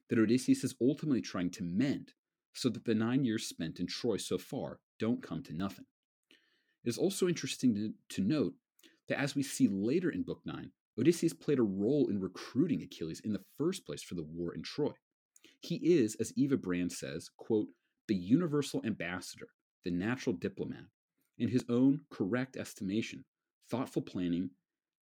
that 0.08 0.18
Odysseus 0.18 0.64
is 0.64 0.76
ultimately 0.80 1.22
trying 1.22 1.50
to 1.50 1.64
mend 1.64 2.14
so 2.54 2.70
that 2.70 2.86
the 2.86 2.96
nine 2.96 3.26
years 3.26 3.46
spent 3.46 3.82
in 3.82 3.88
Troy 3.88 4.16
so 4.16 4.38
far 4.38 4.80
don't 5.00 5.22
come 5.22 5.44
to 5.44 5.54
nothing. 5.54 5.86
It 6.86 6.88
is 6.88 6.98
also 6.98 7.28
interesting 7.28 7.76
to, 7.76 7.94
to 8.16 8.22
note 8.22 8.54
that 9.10 9.20
as 9.20 9.36
we 9.36 9.44
see 9.44 9.68
later 9.68 10.12
in 10.12 10.24
Book 10.24 10.40
9, 10.46 10.72
Odysseus 10.98 11.34
played 11.34 11.60
a 11.60 11.64
role 11.64 12.08
in 12.08 12.22
recruiting 12.22 12.82
Achilles 12.82 13.20
in 13.20 13.34
the 13.34 13.44
first 13.58 13.86
place 13.86 14.02
for 14.02 14.16
the 14.16 14.24
war 14.24 14.56
in 14.56 14.64
Troy. 14.64 14.94
He 15.62 15.76
is, 15.76 16.16
as 16.16 16.34
Eva 16.36 16.58
Brann 16.58 16.90
says, 16.90 17.30
quote, 17.38 17.68
the 18.08 18.16
universal 18.16 18.82
ambassador, 18.86 19.48
the 19.84 19.92
natural 19.92 20.36
diplomat. 20.36 20.86
In 21.38 21.48
his 21.48 21.64
own 21.70 22.02
correct 22.10 22.58
estimation, 22.58 23.24
thoughtful 23.70 24.02
planning, 24.02 24.50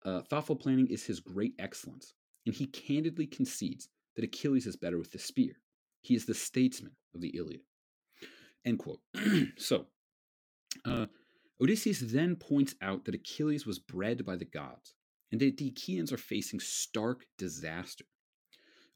uh, 0.06 0.22
thoughtful 0.30 0.56
planning 0.56 0.88
is 0.88 1.06
his 1.06 1.20
great 1.20 1.54
excellence, 1.60 2.14
and 2.46 2.54
he 2.56 2.68
candidly 2.68 3.26
concedes 3.26 3.90
that 4.16 4.26
Achilles 4.26 4.68
is 4.68 4.76
better 4.76 4.98
with 4.98 5.12
the 5.12 5.20
spear. 5.20 5.54
He 6.02 6.16
is 6.16 6.26
the 6.26 6.34
statesman 6.34 6.96
of 7.16 7.22
the 7.22 7.30
Iliad. 7.30 7.62
End 8.66 8.80
quote. 8.80 9.00
so, 9.58 9.88
uh, 10.86 11.08
Odysseus 11.62 12.00
then 12.00 12.36
points 12.36 12.76
out 12.82 13.06
that 13.06 13.16
Achilles 13.16 13.66
was 13.66 13.80
bred 13.80 14.26
by 14.26 14.36
the 14.36 14.46
gods, 14.46 14.94
and 15.32 15.40
that 15.42 15.58
the 15.58 15.70
Achaeans 15.70 16.12
are 16.12 16.18
facing 16.18 16.60
stark 16.60 17.26
disaster. 17.38 18.06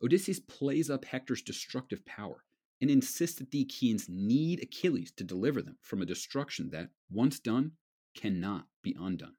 Odysseus 0.03 0.39
plays 0.39 0.89
up 0.89 1.05
Hector's 1.05 1.41
destructive 1.41 2.05
power 2.05 2.43
and 2.79 2.89
insists 2.89 3.39
that 3.39 3.51
the 3.51 3.61
Achaeans 3.61 4.07
need 4.07 4.61
Achilles 4.61 5.11
to 5.13 5.23
deliver 5.23 5.61
them 5.61 5.77
from 5.81 6.01
a 6.01 6.05
destruction 6.05 6.69
that, 6.69 6.89
once 7.09 7.39
done, 7.39 7.71
cannot 8.15 8.67
be 8.83 8.95
undone. 8.99 9.35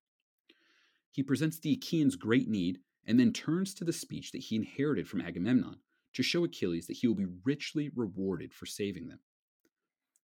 He 1.12 1.22
presents 1.22 1.58
the 1.58 1.72
Achaeans' 1.72 2.16
great 2.16 2.48
need 2.48 2.80
and 3.04 3.18
then 3.18 3.32
turns 3.32 3.72
to 3.74 3.84
the 3.84 3.92
speech 3.92 4.32
that 4.32 4.42
he 4.42 4.56
inherited 4.56 5.08
from 5.08 5.20
Agamemnon 5.20 5.78
to 6.14 6.22
show 6.22 6.44
Achilles 6.44 6.86
that 6.86 6.96
he 6.96 7.06
will 7.06 7.14
be 7.14 7.26
richly 7.44 7.90
rewarded 7.94 8.52
for 8.52 8.66
saving 8.66 9.08
them. 9.08 9.20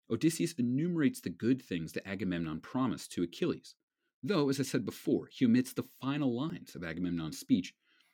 Odysseus 0.09 0.53
enumerates 0.53 1.21
the 1.21 1.29
good 1.29 1.61
things 1.61 1.93
that 1.93 2.07
Agamemnon 2.07 2.59
promised 2.59 3.11
to 3.13 3.23
Achilles, 3.23 3.75
though, 4.21 4.49
as 4.49 4.59
I 4.59 4.63
said 4.63 4.85
before, 4.85 5.27
he 5.31 5.45
omits 5.45 5.73
the 5.73 5.87
final 6.01 6.35
lines 6.35 6.75
of 6.75 6.83
Agamemnon's 6.83 7.39
speech, 7.39 7.73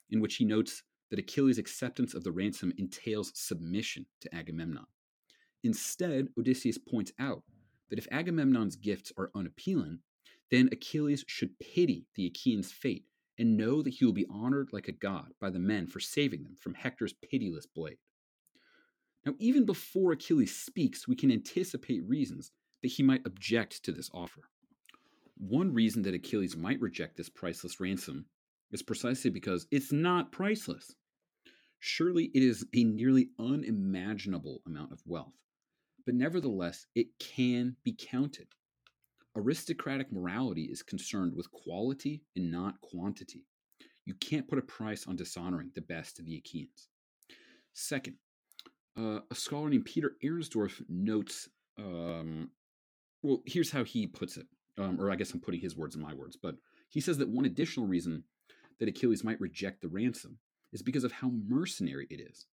in 0.10 0.22
which 0.22 0.36
he 0.36 0.46
notes 0.46 0.84
that 1.12 1.20
Achilles' 1.20 1.60
acceptance 1.60 2.16
of 2.16 2.24
the 2.24 2.32
ransom 2.32 2.74
entails 2.78 3.32
submission 3.36 4.08
to 4.22 4.34
Agamemnon. 4.34 4.88
Instead, 5.64 6.30
Odysseus 6.40 6.80
points 6.80 7.12
out 7.20 7.44
that 7.90 8.00
if 8.00 8.08
Agamemnon's 8.10 8.78
gifts 8.78 9.12
are 9.18 9.30
unappealing, 9.36 10.00
then 10.50 10.70
Achilles 10.72 11.24
should 11.28 11.60
pity 11.60 12.08
the 12.16 12.26
Achaeans' 12.26 12.72
fate 12.72 13.06
and 13.38 13.58
know 13.58 13.82
that 13.82 13.94
he 13.94 14.06
will 14.06 14.14
be 14.14 14.26
honored 14.30 14.70
like 14.72 14.88
a 14.88 14.94
god 14.94 15.34
by 15.40 15.50
the 15.50 15.60
men 15.60 15.86
for 15.86 16.00
saving 16.00 16.44
them 16.44 16.56
from 16.60 16.74
Hector's 16.74 17.14
pitiless 17.14 17.66
blade. 17.66 17.98
Now, 19.26 19.34
even 19.40 19.66
before 19.66 20.14
Achilles 20.14 20.56
speaks, 20.56 21.08
we 21.08 21.16
can 21.16 21.32
anticipate 21.32 22.08
reasons 22.08 22.52
that 22.82 22.90
he 22.90 23.04
might 23.04 23.26
object 23.26 23.84
to 23.84 23.92
this 23.92 24.10
offer. 24.14 24.42
One 25.38 25.74
reason 25.74 26.04
that 26.04 26.16
Achilles 26.16 26.56
might 26.56 26.82
reject 26.82 27.18
this 27.18 27.30
priceless 27.30 27.80
ransom 27.80 28.26
is 28.72 28.82
precisely 28.82 29.30
because 29.30 29.68
it's 29.72 29.92
not 29.92 30.32
priceless. 30.32 30.96
Surely 31.84 32.26
it 32.36 32.44
is 32.44 32.64
a 32.76 32.84
nearly 32.84 33.30
unimaginable 33.40 34.62
amount 34.68 34.92
of 34.92 35.02
wealth, 35.08 35.34
but 36.06 36.14
nevertheless, 36.14 36.86
it 36.94 37.08
can 37.18 37.76
be 37.84 37.92
counted. 37.98 38.48
Aristocratic 39.36 40.12
morality 40.12 40.66
is 40.66 40.84
concerned 40.84 41.34
with 41.36 41.52
quality 41.52 42.22
and 42.36 42.52
not 42.52 42.80
quantity. 42.82 43.48
You 44.06 44.14
can't 44.14 44.48
put 44.48 44.60
a 44.60 44.62
price 44.62 45.08
on 45.08 45.16
dishonoring 45.16 45.72
the 45.74 45.82
best 45.82 46.20
of 46.20 46.26
the 46.26 46.38
Achaeans. 46.38 46.88
Second, 47.74 48.18
uh, 48.96 49.22
a 49.32 49.36
scholar 49.36 49.68
named 49.68 49.86
Peter 49.86 50.18
Ahrensdorf 50.24 50.84
notes, 50.88 51.50
um, 51.80 52.52
well, 53.24 53.42
here's 53.48 53.72
how 53.72 53.84
he 53.84 54.06
puts 54.06 54.38
it, 54.38 54.46
um, 54.78 55.02
or 55.02 55.10
I 55.10 55.16
guess 55.16 55.34
I'm 55.34 55.42
putting 55.42 55.62
his 55.62 55.76
words 55.76 55.96
in 55.96 56.02
my 56.02 56.14
words, 56.14 56.38
but 56.40 56.58
he 56.90 57.02
says 57.02 57.18
that 57.18 57.30
one 57.30 57.46
additional 57.46 57.88
reason 57.88 58.24
that 58.80 58.88
Achilles 58.88 59.24
might 59.24 59.42
reject 59.42 59.82
the 59.82 59.88
ransom 59.88 60.38
is 60.74 60.82
because 60.82 61.04
of 61.04 61.12
how 61.12 61.32
mercenary 61.48 62.08
it 62.10 62.22
is. 62.22 62.46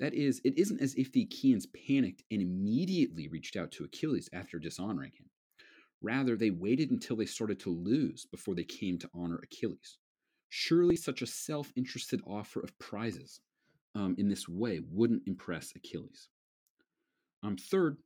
That 0.00 0.14
is, 0.14 0.40
it 0.44 0.58
isn't 0.58 0.80
as 0.80 0.94
if 0.94 1.10
the 1.10 1.22
Achaeans 1.22 1.66
panicked 1.66 2.22
and 2.30 2.40
immediately 2.40 3.28
reached 3.28 3.56
out 3.56 3.72
to 3.72 3.84
Achilles 3.84 4.28
after 4.32 4.58
dishonoring 4.58 5.12
him. 5.18 5.26
Rather, 6.00 6.36
they 6.36 6.50
waited 6.50 6.90
until 6.90 7.16
they 7.16 7.26
started 7.26 7.58
to 7.60 7.70
lose 7.70 8.24
before 8.26 8.54
they 8.54 8.64
came 8.64 8.98
to 8.98 9.10
honor 9.12 9.40
Achilles. 9.42 9.98
Surely 10.48 10.96
such 10.96 11.20
a 11.20 11.26
self 11.26 11.72
interested 11.76 12.20
offer 12.26 12.60
of 12.60 12.78
prizes 12.78 13.40
um, 13.94 14.14
in 14.16 14.28
this 14.28 14.48
way 14.48 14.80
wouldn't 14.90 15.24
impress 15.26 15.72
Achilles. 15.74 16.28
Um, 17.42 17.56
third, 17.56 17.96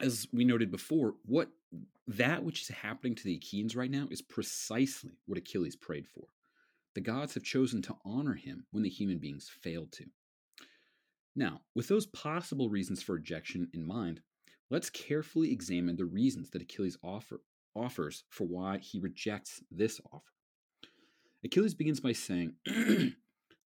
as 0.00 0.26
we 0.32 0.44
noted 0.44 0.70
before, 0.70 1.14
what 1.26 1.50
that 2.06 2.42
which 2.42 2.62
is 2.62 2.68
happening 2.68 3.14
to 3.14 3.24
the 3.24 3.34
Achaeans 3.34 3.76
right 3.76 3.90
now 3.90 4.08
is 4.10 4.22
precisely 4.22 5.12
what 5.26 5.38
Achilles 5.38 5.76
prayed 5.76 6.06
for. 6.06 6.24
The 6.94 7.00
gods 7.00 7.34
have 7.34 7.42
chosen 7.42 7.80
to 7.82 7.96
honor 8.04 8.34
him 8.34 8.66
when 8.70 8.82
the 8.82 8.90
human 8.90 9.18
beings 9.18 9.48
failed 9.48 9.92
to. 9.92 10.06
Now, 11.34 11.62
with 11.74 11.88
those 11.88 12.06
possible 12.06 12.68
reasons 12.68 13.02
for 13.02 13.14
rejection 13.14 13.70
in 13.72 13.86
mind, 13.86 14.20
let's 14.70 14.90
carefully 14.90 15.50
examine 15.50 15.96
the 15.96 16.04
reasons 16.04 16.50
that 16.50 16.62
Achilles 16.62 16.98
offer, 17.02 17.40
offers 17.74 18.24
for 18.28 18.46
why 18.46 18.78
he 18.78 19.00
rejects 19.00 19.62
this 19.70 20.00
offer. 20.12 20.32
Achilles 21.44 21.74
begins 21.74 22.00
by 22.00 22.12
saying, 22.12 22.54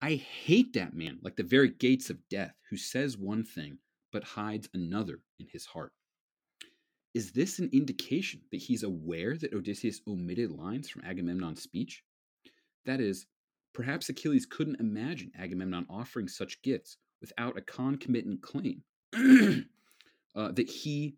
I 0.03 0.17
hate 0.17 0.75
that 0.75 0.95
man 0.95 1.19
like 1.23 1.37
the 1.37 1.43
very 1.43 1.71
gates 1.71 2.11
of 2.11 2.29
death 2.29 2.55
who 2.69 2.77
says 2.77 3.17
one 3.17 3.45
thing 3.45 3.79
but 4.13 4.23
hides 4.23 4.69
another 4.75 5.21
in 5.41 5.47
his 5.51 5.65
heart. 5.65 5.93
Is 7.15 7.33
this 7.33 7.59
an 7.59 7.71
indication 7.73 8.43
that 8.51 8.61
he's 8.61 8.83
aware 8.83 9.37
that 9.37 9.55
Odysseus 9.55 10.03
omitted 10.07 10.51
lines 10.51 10.89
from 10.89 11.05
Agamemnon's 11.05 11.63
speech? 11.63 12.05
That 12.87 13.01
is, 13.01 13.27
perhaps 13.73 14.09
Achilles 14.09 14.47
couldn't 14.47 14.81
imagine 14.81 15.33
Agamemnon 15.39 15.87
offering 15.89 16.29
such 16.29 16.63
gifts 16.63 16.97
without 17.21 17.57
a 17.57 17.63
concomitant 17.63 18.43
claim 18.43 18.83
uh, 19.15 20.53
that 20.53 20.69
he, 20.69 21.17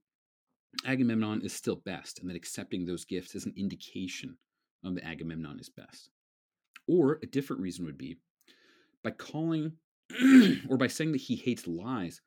Agamemnon, 0.84 1.42
is 1.42 1.52
still 1.52 1.76
best, 1.76 2.20
and 2.20 2.30
that 2.30 2.36
accepting 2.36 2.84
those 2.84 3.04
gifts 3.04 3.34
is 3.34 3.46
an 3.46 3.54
indication 3.56 4.36
um, 4.84 4.94
that 4.94 5.06
Agamemnon 5.06 5.58
is 5.58 5.68
best. 5.68 6.10
Or 6.86 7.18
a 7.22 7.26
different 7.26 7.62
reason 7.62 7.84
would 7.84 7.98
be 7.98 8.16
by 9.02 9.10
calling 9.10 9.72
or 10.68 10.76
by 10.76 10.86
saying 10.86 11.12
that 11.12 11.20
he 11.20 11.34
hates 11.36 11.66
lies, 11.66 12.20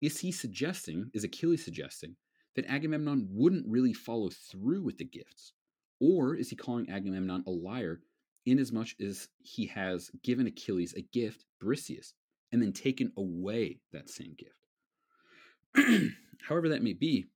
is 0.00 0.18
he 0.18 0.32
suggesting, 0.32 1.10
is 1.14 1.22
Achilles 1.22 1.64
suggesting, 1.64 2.16
that 2.56 2.66
Agamemnon 2.66 3.28
wouldn't 3.30 3.66
really 3.68 3.92
follow 3.92 4.28
through 4.30 4.82
with 4.82 4.98
the 4.98 5.04
gifts? 5.04 5.52
Or 6.00 6.34
is 6.34 6.50
he 6.50 6.56
calling 6.56 6.90
Agamemnon 6.90 7.44
a 7.46 7.50
liar 7.50 8.00
inasmuch 8.46 8.88
as 9.00 9.28
he 9.42 9.66
has 9.66 10.10
given 10.22 10.46
Achilles 10.46 10.94
a 10.94 11.02
gift, 11.02 11.44
Briseis, 11.62 12.12
and 12.50 12.62
then 12.62 12.72
taken 12.72 13.12
away 13.16 13.80
that 13.92 14.10
same 14.10 14.36
gift. 14.36 16.12
However, 16.42 16.68
that 16.68 16.82
may 16.82 16.92
be, 16.92 17.26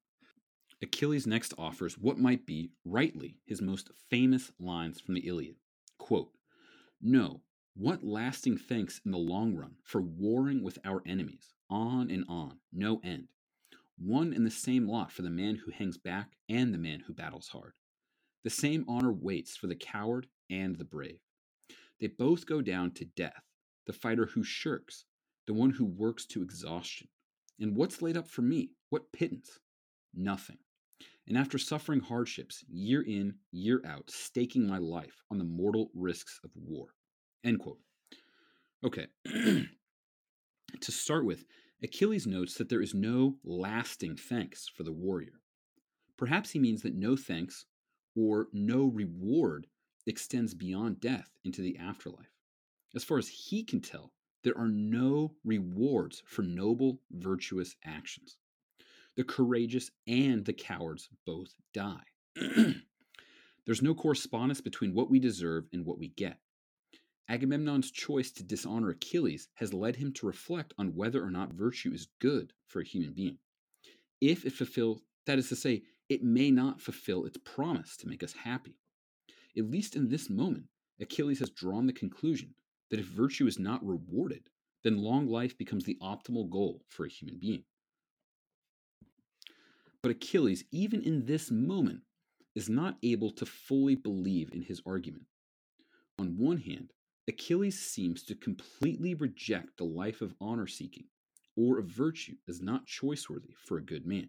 Achilles 0.83 1.27
next 1.27 1.55
offers 1.57 1.97
what 1.97 2.19
might 2.19 2.45
be, 2.45 2.71
rightly, 2.85 3.39
his 3.47 3.63
most 3.63 3.91
famous 4.11 4.53
lines 4.59 5.01
from 5.01 5.15
the 5.15 5.27
Iliad. 5.27 5.57
Quote, 5.99 6.33
No, 7.01 7.41
what 7.75 8.05
lasting 8.05 8.59
thanks 8.59 9.01
in 9.05 9.11
the 9.11 9.19
long 9.19 9.55
run 9.55 9.77
for 9.83 10.03
warring 10.03 10.63
with 10.63 10.79
our 10.85 11.03
enemies, 11.07 11.55
on 11.71 12.11
and 12.11 12.25
on, 12.29 12.59
no 12.73 13.01
end. 13.03 13.29
One 13.99 14.35
and 14.35 14.45
the 14.45 14.51
same 14.51 14.87
lot 14.87 15.11
for 15.11 15.23
the 15.23 15.31
man 15.31 15.57
who 15.57 15.71
hangs 15.71 15.97
back 15.97 16.37
and 16.49 16.75
the 16.75 16.79
man 16.79 17.01
who 17.01 17.15
battles 17.15 17.49
hard. 17.49 17.73
The 18.45 18.51
same 18.51 18.85
honor 18.87 19.13
waits 19.13 19.57
for 19.57 19.67
the 19.67 19.75
coward 19.75 20.27
and 20.51 20.77
the 20.77 20.85
brave. 20.85 21.21
They 22.01 22.09
both 22.09 22.47
go 22.47 22.61
down 22.61 22.93
to 22.93 23.05
death 23.05 23.43
the 23.87 23.93
fighter 23.93 24.27
who 24.27 24.43
shirks, 24.43 25.05
the 25.47 25.55
one 25.55 25.71
who 25.71 25.85
works 25.85 26.27
to 26.27 26.43
exhaustion. 26.43 27.09
And 27.61 27.77
what's 27.77 28.03
laid 28.03 28.17
up 28.17 28.29
for 28.29 28.43
me? 28.43 28.73
What 28.91 29.13
pittance? 29.13 29.59
Nothing. 30.13 30.59
And 31.29 31.39
after 31.39 31.59
suffering 31.59 32.01
hardships 32.01 32.65
year 32.69 33.03
in, 33.03 33.35
year 33.53 33.83
out, 33.87 34.11
staking 34.11 34.67
my 34.67 34.79
life 34.79 35.23
on 35.31 35.39
the 35.39 35.45
mortal 35.45 35.91
risks 35.95 36.41
of 36.45 36.51
war. 36.55 36.89
End 37.45 37.61
quote. 37.61 37.79
Okay. 38.85 39.07
to 39.25 40.93
start 40.93 41.25
with, 41.25 41.45
Achilles 41.83 42.27
notes 42.27 42.55
that 42.55 42.69
there 42.69 42.81
is 42.81 42.95
no 42.95 43.37
lasting 43.45 44.17
thanks 44.17 44.69
for 44.69 44.83
the 44.83 44.93
warrior. 44.93 45.41
Perhaps 46.17 46.51
he 46.51 46.59
means 46.59 46.83
that 46.83 46.95
no 46.95 47.17
thanks 47.17 47.67
or 48.17 48.49
no 48.53 48.87
reward 48.87 49.67
extends 50.07 50.55
beyond 50.55 51.01
death 51.01 51.31
into 51.45 51.63
the 51.63 51.77
afterlife. 51.79 52.33
As 52.95 53.05
far 53.05 53.19
as 53.19 53.29
he 53.29 53.65
can 53.65 53.81
tell, 53.81 54.13
there 54.43 54.57
are 54.57 54.69
no 54.69 55.35
rewards 55.45 56.23
for 56.27 56.43
noble, 56.43 57.01
virtuous 57.11 57.75
actions. 57.85 58.37
The 59.17 59.25
courageous 59.25 59.91
and 60.07 60.45
the 60.45 60.53
cowards 60.53 61.09
both 61.25 61.55
die. 61.73 62.05
There's 63.67 63.83
no 63.83 63.95
correspondence 63.95 64.61
between 64.61 64.95
what 64.95 65.11
we 65.11 65.19
deserve 65.19 65.65
and 65.73 65.85
what 65.85 65.99
we 65.99 66.09
get. 66.09 66.39
Agamemnon's 67.29 67.91
choice 67.91 68.31
to 68.33 68.45
dishonor 68.45 68.91
Achilles 68.91 69.49
has 69.55 69.75
led 69.75 69.97
him 69.97 70.13
to 70.13 70.27
reflect 70.27 70.73
on 70.79 70.95
whether 70.95 71.25
or 71.25 71.31
not 71.31 71.55
virtue 71.55 71.93
is 71.93 72.07
good 72.21 72.53
for 72.69 72.81
a 72.81 72.87
human 72.87 73.13
being. 73.13 73.39
If 74.21 74.45
it 74.45 74.53
fulfills, 74.53 75.03
that 75.27 75.39
is 75.39 75.49
to 75.49 75.57
say, 75.57 75.83
it 76.09 76.23
may 76.23 76.53
not 76.53 76.81
fulfill 76.81 77.25
its 77.25 77.39
promise 77.45 77.97
to 77.97 78.09
make 78.09 78.23
us 78.23 78.33
happy. 78.33 78.79
At 79.57 79.71
least 79.71 79.97
in 79.97 80.09
this 80.09 80.29
moment, 80.29 80.67
Achilles 81.01 81.39
has 81.41 81.51
drawn 81.51 81.87
the 81.87 81.93
conclusion 81.93 82.55
that 82.91 83.01
if 83.01 83.07
virtue 83.07 83.47
is 83.47 83.59
not 83.59 83.85
rewarded, 83.85 84.49
then 84.85 84.99
long 84.99 85.29
life 85.29 85.57
becomes 85.57 85.85
the 85.85 85.99
optimal 86.03 86.49
goal 86.49 86.83
for 86.89 87.07
a 87.07 87.11
human 87.11 87.39
being. 87.39 87.65
But 90.03 90.13
Achilles, 90.13 90.65
even 90.71 91.03
in 91.03 91.27
this 91.27 91.51
moment, 91.51 92.03
is 92.55 92.69
not 92.69 92.97
able 93.03 93.31
to 93.33 93.47
fully 93.47 93.95
believe 93.95 94.51
in 94.53 94.63
his 94.63 94.81
argument. 94.87 95.27
On 96.19 96.39
one 96.39 96.59
hand, 96.59 96.93
Achilles 97.29 97.79
seems 97.79 98.23
to 98.25 98.35
completely 98.35 99.15
reject 99.15 99.77
the 99.77 99.85
life 99.85 100.23
of 100.23 100.35
honor 100.41 100.67
seeking 100.67 101.07
or 101.57 101.79
of 101.79 101.87
virtue 101.87 102.37
as 102.49 102.61
not 102.61 102.87
choiceworthy 102.87 103.55
for 103.57 103.79
a 103.79 103.85
good 103.85 104.07
man. 104.07 104.29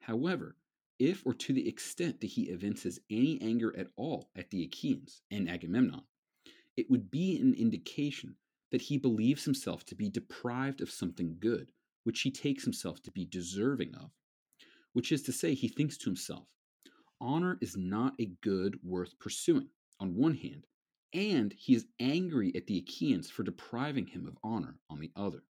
However, 0.00 0.56
if 1.00 1.26
or 1.26 1.32
to 1.32 1.52
the 1.52 1.66
extent 1.66 2.20
that 2.20 2.28
he 2.28 2.50
evinces 2.50 3.00
any 3.10 3.40
anger 3.40 3.74
at 3.76 3.88
all 3.96 4.30
at 4.36 4.50
the 4.50 4.62
Achaeans 4.62 5.22
and 5.30 5.48
Agamemnon, 5.48 6.02
it 6.76 6.90
would 6.90 7.10
be 7.10 7.38
an 7.38 7.54
indication 7.54 8.36
that 8.70 8.82
he 8.82 8.98
believes 8.98 9.44
himself 9.44 9.84
to 9.86 9.94
be 9.94 10.08
deprived 10.08 10.80
of 10.80 10.90
something 10.90 11.38
good, 11.40 11.72
which 12.04 12.20
he 12.20 12.30
takes 12.30 12.64
himself 12.64 13.02
to 13.02 13.10
be 13.10 13.24
deserving 13.24 13.94
of. 13.94 14.10
Which 14.92 15.10
is 15.10 15.22
to 15.22 15.32
say, 15.32 15.54
he 15.54 15.68
thinks 15.68 15.96
to 15.98 16.04
himself, 16.06 16.46
honor 17.20 17.58
is 17.60 17.76
not 17.76 18.14
a 18.20 18.32
good 18.42 18.78
worth 18.84 19.18
pursuing, 19.18 19.68
on 19.98 20.16
one 20.16 20.34
hand, 20.34 20.66
and 21.12 21.52
he 21.52 21.74
is 21.74 21.86
angry 21.98 22.52
at 22.54 22.66
the 22.66 22.78
Achaeans 22.78 23.30
for 23.30 23.42
depriving 23.42 24.06
him 24.06 24.26
of 24.26 24.36
honor 24.42 24.78
on 24.88 25.00
the 25.00 25.10
other. 25.16 25.42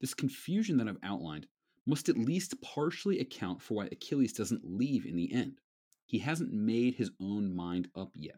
This 0.00 0.14
confusion 0.14 0.78
that 0.78 0.88
I've 0.88 0.98
outlined 1.02 1.46
must 1.86 2.08
at 2.08 2.16
least 2.16 2.60
partially 2.62 3.20
account 3.20 3.60
for 3.60 3.74
why 3.74 3.86
Achilles 3.86 4.32
doesn't 4.32 4.64
leave 4.64 5.04
in 5.06 5.16
the 5.16 5.32
end. 5.32 5.60
He 6.06 6.18
hasn't 6.18 6.52
made 6.52 6.94
his 6.94 7.10
own 7.20 7.54
mind 7.54 7.88
up 7.96 8.10
yet. 8.14 8.36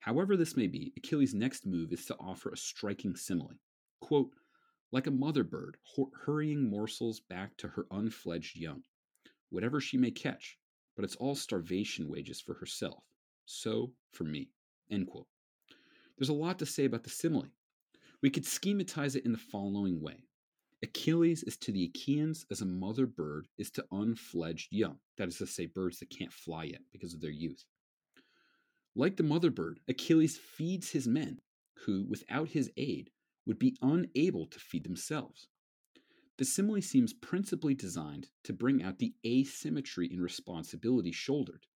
However, 0.00 0.36
this 0.36 0.56
may 0.56 0.66
be, 0.66 0.92
Achilles' 0.96 1.34
next 1.34 1.66
move 1.66 1.92
is 1.92 2.04
to 2.06 2.16
offer 2.18 2.50
a 2.50 2.56
striking 2.56 3.16
simile. 3.16 3.58
Quote, 4.00 4.30
like 4.92 5.06
a 5.06 5.10
mother 5.10 5.44
bird 5.44 5.76
hurrying 6.24 6.70
morsels 6.70 7.20
back 7.20 7.56
to 7.58 7.68
her 7.68 7.86
unfledged 7.90 8.56
young, 8.56 8.82
whatever 9.50 9.80
she 9.80 9.98
may 9.98 10.10
catch, 10.10 10.58
but 10.96 11.04
it's 11.04 11.16
all 11.16 11.34
starvation 11.34 12.08
wages 12.08 12.40
for 12.40 12.54
herself. 12.54 13.02
So 13.44 13.92
for 14.12 14.24
me. 14.24 14.50
End 14.90 15.06
quote. 15.06 15.26
There's 16.16 16.30
a 16.30 16.34
lot 16.34 16.58
to 16.58 16.66
say 16.66 16.86
about 16.86 17.04
the 17.04 17.10
simile. 17.10 17.48
We 18.22 18.30
could 18.30 18.44
schematize 18.44 19.14
it 19.14 19.24
in 19.24 19.32
the 19.32 19.38
following 19.38 20.00
way 20.00 20.24
Achilles 20.82 21.42
is 21.42 21.56
to 21.58 21.72
the 21.72 21.84
Achaeans 21.84 22.46
as 22.50 22.60
a 22.60 22.66
mother 22.66 23.06
bird 23.06 23.48
is 23.58 23.70
to 23.72 23.86
unfledged 23.90 24.72
young, 24.72 24.98
that 25.16 25.28
is 25.28 25.38
to 25.38 25.46
say, 25.46 25.66
birds 25.66 25.98
that 25.98 26.10
can't 26.10 26.32
fly 26.32 26.64
yet 26.64 26.82
because 26.92 27.14
of 27.14 27.20
their 27.20 27.30
youth. 27.30 27.64
Like 28.94 29.16
the 29.16 29.24
mother 29.24 29.50
bird, 29.50 29.80
Achilles 29.88 30.38
feeds 30.38 30.90
his 30.90 31.08
men, 31.08 31.40
who, 31.84 32.04
without 32.04 32.50
his 32.50 32.70
aid, 32.76 33.10
would 33.46 33.58
be 33.58 33.76
unable 33.82 34.46
to 34.46 34.60
feed 34.60 34.84
themselves. 34.84 35.48
The 36.36 36.44
simile 36.44 36.80
seems 36.80 37.12
principally 37.12 37.74
designed 37.74 38.28
to 38.44 38.52
bring 38.52 38.82
out 38.82 38.98
the 38.98 39.14
asymmetry 39.26 40.06
in 40.12 40.20
responsibility 40.20 41.10
shouldered, 41.10 41.66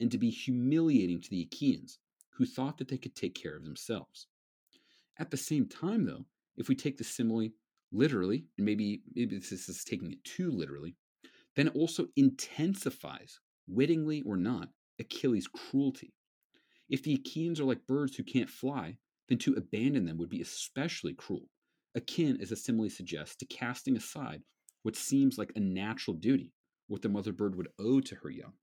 and 0.00 0.10
to 0.10 0.18
be 0.18 0.30
humiliating 0.30 1.20
to 1.20 1.30
the 1.30 1.42
Achaeans, 1.42 1.98
who 2.30 2.44
thought 2.44 2.78
that 2.78 2.88
they 2.88 2.98
could 2.98 3.14
take 3.14 3.34
care 3.34 3.56
of 3.56 3.64
themselves. 3.64 4.26
At 5.16 5.30
the 5.30 5.36
same 5.36 5.66
time, 5.66 6.04
though, 6.04 6.26
if 6.56 6.68
we 6.68 6.74
take 6.74 6.96
the 6.96 7.04
simile 7.04 7.50
literally, 7.92 8.46
and 8.56 8.66
maybe 8.66 9.02
maybe 9.14 9.36
this 9.38 9.52
is 9.52 9.84
taking 9.84 10.12
it 10.12 10.24
too 10.24 10.50
literally, 10.50 10.96
then 11.56 11.68
it 11.68 11.76
also 11.76 12.06
intensifies, 12.16 13.40
wittingly 13.66 14.22
or 14.26 14.36
not, 14.36 14.68
Achilles' 15.00 15.48
cruelty. 15.48 16.12
If 16.88 17.02
the 17.02 17.14
Achaeans 17.14 17.60
are 17.60 17.64
like 17.64 17.86
birds 17.86 18.16
who 18.16 18.24
can't 18.24 18.50
fly, 18.50 18.98
then 19.28 19.38
to 19.38 19.54
abandon 19.54 20.06
them 20.06 20.18
would 20.18 20.30
be 20.30 20.40
especially 20.40 21.14
cruel, 21.14 21.48
akin, 21.94 22.38
as 22.40 22.50
the 22.50 22.56
simile 22.56 22.90
suggests, 22.90 23.36
to 23.36 23.46
casting 23.46 23.96
aside 23.96 24.42
what 24.82 24.96
seems 24.96 25.36
like 25.36 25.52
a 25.54 25.60
natural 25.60 26.16
duty, 26.16 26.52
what 26.86 27.02
the 27.02 27.08
mother 27.08 27.32
bird 27.32 27.56
would 27.56 27.68
owe 27.78 28.00
to 28.00 28.14
her 28.16 28.30
young. 28.30 28.54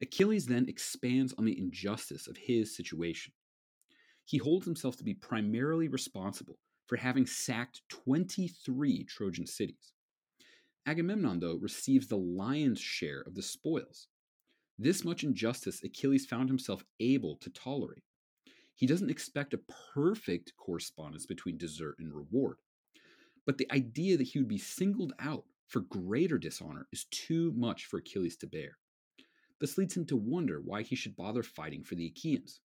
Achilles 0.00 0.46
then 0.46 0.68
expands 0.68 1.34
on 1.36 1.44
the 1.44 1.58
injustice 1.58 2.26
of 2.26 2.36
his 2.36 2.76
situation. 2.76 3.32
He 4.24 4.38
holds 4.38 4.64
himself 4.64 4.96
to 4.96 5.04
be 5.04 5.14
primarily 5.14 5.88
responsible 5.88 6.58
for 6.86 6.96
having 6.96 7.26
sacked 7.26 7.82
23 7.88 9.04
Trojan 9.04 9.46
cities. 9.46 9.92
Agamemnon, 10.86 11.40
though, 11.40 11.56
receives 11.56 12.06
the 12.06 12.16
lion's 12.16 12.80
share 12.80 13.22
of 13.22 13.34
the 13.34 13.42
spoils. 13.42 14.08
This 14.78 15.04
much 15.04 15.24
injustice 15.24 15.82
Achilles 15.82 16.26
found 16.26 16.48
himself 16.48 16.84
able 17.00 17.36
to 17.36 17.50
tolerate. 17.50 18.02
He 18.74 18.86
doesn't 18.86 19.10
expect 19.10 19.54
a 19.54 19.60
perfect 19.94 20.52
correspondence 20.56 21.26
between 21.26 21.56
desert 21.56 21.96
and 21.98 22.12
reward. 22.12 22.56
But 23.46 23.58
the 23.58 23.70
idea 23.72 24.16
that 24.16 24.28
he 24.28 24.38
would 24.38 24.48
be 24.48 24.58
singled 24.58 25.12
out 25.18 25.44
for 25.68 25.80
greater 25.80 26.38
dishonor 26.38 26.86
is 26.92 27.06
too 27.10 27.52
much 27.56 27.86
for 27.86 27.98
Achilles 27.98 28.36
to 28.38 28.46
bear. 28.46 28.78
This 29.60 29.78
leads 29.78 29.96
him 29.96 30.04
to 30.06 30.16
wonder 30.16 30.60
why 30.60 30.82
he 30.82 30.96
should 30.96 31.16
bother 31.16 31.42
fighting 31.42 31.84
for 31.84 31.94
the 31.94 32.06
Achaeans. 32.06 32.60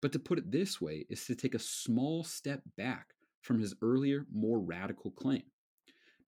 But 0.00 0.12
to 0.12 0.18
put 0.18 0.38
it 0.38 0.50
this 0.50 0.80
way 0.80 1.06
is 1.08 1.24
to 1.26 1.34
take 1.34 1.54
a 1.54 1.60
small 1.60 2.24
step 2.24 2.62
back 2.76 3.11
from 3.42 3.58
his 3.58 3.74
earlier, 3.82 4.26
more 4.32 4.60
radical 4.60 5.10
claim. 5.10 5.42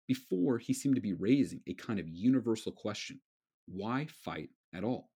Before, 0.07 0.59
he 0.59 0.75
seemed 0.75 0.97
to 0.97 1.01
be 1.01 1.15
raising 1.15 1.63
a 1.67 1.75
kind 1.75 1.99
of 1.99 2.09
universal 2.09 2.73
question 2.73 3.21
why 3.67 4.07
fight 4.07 4.51
at 4.75 4.85
all? 4.85 5.11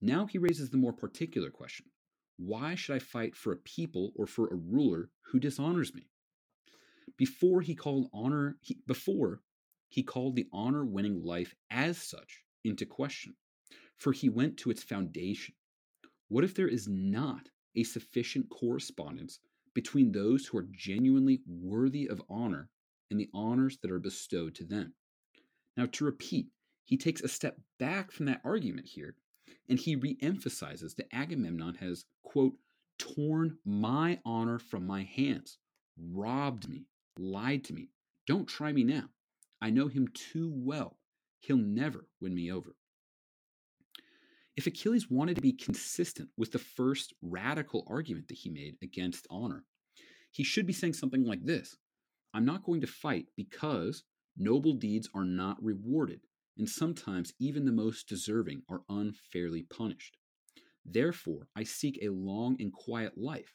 Now 0.00 0.26
he 0.26 0.38
raises 0.38 0.70
the 0.70 0.76
more 0.76 0.92
particular 0.92 1.50
question 1.50 1.86
why 2.38 2.76
should 2.76 2.94
I 2.94 3.00
fight 3.00 3.36
for 3.36 3.52
a 3.52 3.56
people 3.56 4.12
or 4.14 4.26
for 4.26 4.48
a 4.48 4.54
ruler 4.56 5.10
who 5.22 5.40
dishonors 5.40 5.92
me? 5.92 6.08
Before 7.16 7.60
he 7.60 7.74
called 7.74 8.08
honor, 8.12 8.58
he, 8.60 8.78
before 8.86 9.42
he 9.88 10.04
called 10.04 10.36
the 10.36 10.46
honor 10.52 10.84
winning 10.84 11.22
life 11.24 11.54
as 11.70 11.98
such 11.98 12.44
into 12.64 12.86
question, 12.86 13.34
for 13.96 14.12
he 14.12 14.28
went 14.28 14.56
to 14.58 14.70
its 14.70 14.84
foundation. 14.84 15.54
What 16.28 16.44
if 16.44 16.54
there 16.54 16.68
is 16.68 16.86
not 16.86 17.48
a 17.74 17.82
sufficient 17.82 18.50
correspondence 18.50 19.40
between 19.78 20.10
those 20.10 20.44
who 20.44 20.58
are 20.58 20.66
genuinely 20.72 21.40
worthy 21.46 22.08
of 22.08 22.20
honor 22.28 22.68
and 23.12 23.20
the 23.20 23.30
honors 23.32 23.78
that 23.80 23.92
are 23.92 24.00
bestowed 24.00 24.52
to 24.52 24.64
them. 24.64 24.92
Now, 25.76 25.86
to 25.92 26.04
repeat, 26.04 26.48
he 26.84 26.96
takes 26.96 27.20
a 27.20 27.28
step 27.28 27.60
back 27.78 28.10
from 28.10 28.26
that 28.26 28.40
argument 28.44 28.88
here 28.88 29.14
and 29.68 29.78
he 29.78 29.96
reemphasizes 29.96 30.96
that 30.96 31.14
Agamemnon 31.14 31.76
has, 31.76 32.06
quote, 32.24 32.54
torn 32.98 33.56
my 33.64 34.18
honor 34.24 34.58
from 34.58 34.84
my 34.84 35.04
hands, 35.04 35.58
robbed 35.96 36.68
me, 36.68 36.86
lied 37.16 37.62
to 37.62 37.72
me. 37.72 37.90
Don't 38.26 38.48
try 38.48 38.72
me 38.72 38.82
now. 38.82 39.04
I 39.62 39.70
know 39.70 39.86
him 39.86 40.08
too 40.08 40.50
well. 40.52 40.98
He'll 41.38 41.56
never 41.56 42.08
win 42.20 42.34
me 42.34 42.50
over. 42.50 42.74
If 44.58 44.66
Achilles 44.66 45.08
wanted 45.08 45.36
to 45.36 45.40
be 45.40 45.52
consistent 45.52 46.30
with 46.36 46.50
the 46.50 46.58
first 46.58 47.14
radical 47.22 47.84
argument 47.86 48.26
that 48.26 48.38
he 48.38 48.50
made 48.50 48.74
against 48.82 49.28
honor, 49.30 49.62
he 50.32 50.42
should 50.42 50.66
be 50.66 50.72
saying 50.72 50.94
something 50.94 51.22
like 51.22 51.44
this 51.44 51.76
I'm 52.34 52.44
not 52.44 52.64
going 52.64 52.80
to 52.80 52.88
fight 52.88 53.26
because 53.36 54.02
noble 54.36 54.74
deeds 54.74 55.08
are 55.14 55.24
not 55.24 55.62
rewarded, 55.62 56.22
and 56.56 56.68
sometimes 56.68 57.32
even 57.38 57.66
the 57.66 57.70
most 57.70 58.08
deserving 58.08 58.62
are 58.68 58.82
unfairly 58.88 59.62
punished. 59.62 60.16
Therefore, 60.84 61.46
I 61.54 61.62
seek 61.62 62.00
a 62.02 62.08
long 62.08 62.56
and 62.58 62.72
quiet 62.72 63.16
life. 63.16 63.54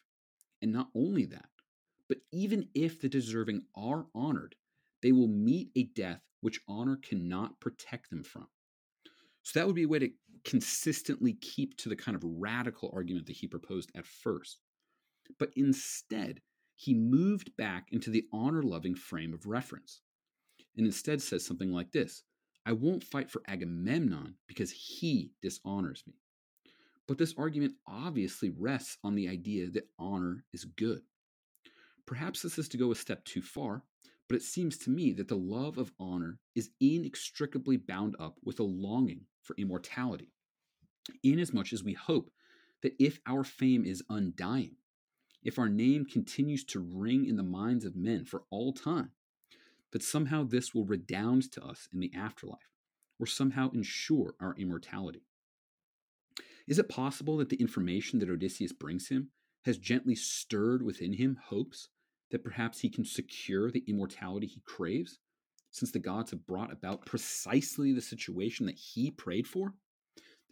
And 0.61 0.71
not 0.71 0.87
only 0.95 1.25
that, 1.25 1.49
but 2.07 2.19
even 2.31 2.69
if 2.73 3.01
the 3.01 3.09
deserving 3.09 3.63
are 3.75 4.05
honored, 4.15 4.55
they 5.01 5.11
will 5.11 5.27
meet 5.27 5.69
a 5.75 5.83
death 5.83 6.21
which 6.39 6.61
honor 6.65 6.95
cannot 6.95 7.59
protect 7.59 8.09
them 8.09 8.23
from. 8.23 8.47
So 9.43 9.59
that 9.59 9.67
would 9.67 9.75
be 9.75 9.83
a 9.83 9.87
way 9.89 9.99
to 9.99 10.09
consistently 10.45 11.33
keep 11.33 11.77
to 11.77 11.89
the 11.89 11.95
kind 11.95 12.15
of 12.15 12.23
radical 12.23 12.91
argument 12.93 13.25
that 13.27 13.35
he 13.37 13.47
proposed 13.47 13.91
at 13.95 14.05
first. 14.05 14.59
But 15.39 15.51
instead, 15.55 16.41
he 16.75 16.93
moved 16.93 17.55
back 17.57 17.87
into 17.91 18.09
the 18.09 18.25
honor 18.33 18.63
loving 18.63 18.95
frame 18.95 19.33
of 19.33 19.45
reference 19.45 20.01
and 20.75 20.85
instead 20.85 21.21
says 21.21 21.45
something 21.45 21.71
like 21.71 21.91
this 21.91 22.23
I 22.65 22.71
won't 22.71 23.03
fight 23.03 23.29
for 23.29 23.41
Agamemnon 23.47 24.35
because 24.47 24.71
he 24.71 25.31
dishonors 25.41 26.03
me. 26.07 26.13
But 27.07 27.17
this 27.17 27.35
argument 27.37 27.75
obviously 27.85 28.49
rests 28.49 28.97
on 29.03 29.15
the 29.15 29.27
idea 29.27 29.69
that 29.71 29.89
honor 29.99 30.45
is 30.53 30.63
good. 30.63 31.01
Perhaps 32.05 32.41
this 32.41 32.57
is 32.57 32.69
to 32.69 32.77
go 32.77 32.91
a 32.91 32.95
step 32.95 33.23
too 33.25 33.41
far, 33.41 33.83
but 34.29 34.37
it 34.37 34.41
seems 34.41 34.77
to 34.79 34.89
me 34.89 35.11
that 35.13 35.27
the 35.27 35.37
love 35.37 35.77
of 35.77 35.91
honor 35.99 36.39
is 36.55 36.71
inextricably 36.79 37.77
bound 37.77 38.15
up 38.19 38.37
with 38.43 38.59
a 38.59 38.63
longing 38.63 39.21
for 39.41 39.55
immortality, 39.57 40.32
inasmuch 41.23 41.73
as 41.73 41.83
we 41.83 41.93
hope 41.93 42.31
that 42.81 42.95
if 42.99 43.19
our 43.25 43.43
fame 43.43 43.85
is 43.85 44.03
undying, 44.09 44.75
if 45.43 45.59
our 45.59 45.69
name 45.69 46.05
continues 46.05 46.63
to 46.65 46.79
ring 46.79 47.25
in 47.25 47.35
the 47.35 47.43
minds 47.43 47.85
of 47.85 47.95
men 47.95 48.25
for 48.25 48.43
all 48.49 48.73
time, 48.73 49.11
that 49.91 50.03
somehow 50.03 50.43
this 50.43 50.73
will 50.73 50.85
redound 50.85 51.51
to 51.51 51.63
us 51.63 51.87
in 51.93 51.99
the 51.99 52.11
afterlife, 52.15 52.71
or 53.19 53.27
somehow 53.27 53.69
ensure 53.71 54.35
our 54.39 54.55
immortality. 54.57 55.23
Is 56.67 56.79
it 56.79 56.89
possible 56.89 57.37
that 57.37 57.49
the 57.49 57.61
information 57.61 58.19
that 58.19 58.29
Odysseus 58.29 58.71
brings 58.71 59.09
him 59.09 59.29
has 59.65 59.77
gently 59.77 60.15
stirred 60.15 60.81
within 60.81 61.13
him 61.13 61.37
hopes 61.43 61.89
that 62.31 62.43
perhaps 62.43 62.79
he 62.79 62.89
can 62.89 63.05
secure 63.05 63.69
the 63.69 63.83
immortality 63.87 64.47
he 64.47 64.61
craves, 64.65 65.19
since 65.71 65.91
the 65.91 65.99
gods 65.99 66.31
have 66.31 66.47
brought 66.47 66.71
about 66.71 67.05
precisely 67.05 67.93
the 67.93 68.01
situation 68.01 68.65
that 68.65 68.77
he 68.77 69.11
prayed 69.11 69.47
for? 69.47 69.73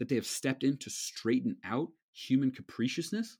That 0.01 0.09
they 0.09 0.15
have 0.15 0.25
stepped 0.25 0.63
in 0.63 0.77
to 0.77 0.89
straighten 0.89 1.57
out 1.63 1.89
human 2.11 2.49
capriciousness? 2.49 3.37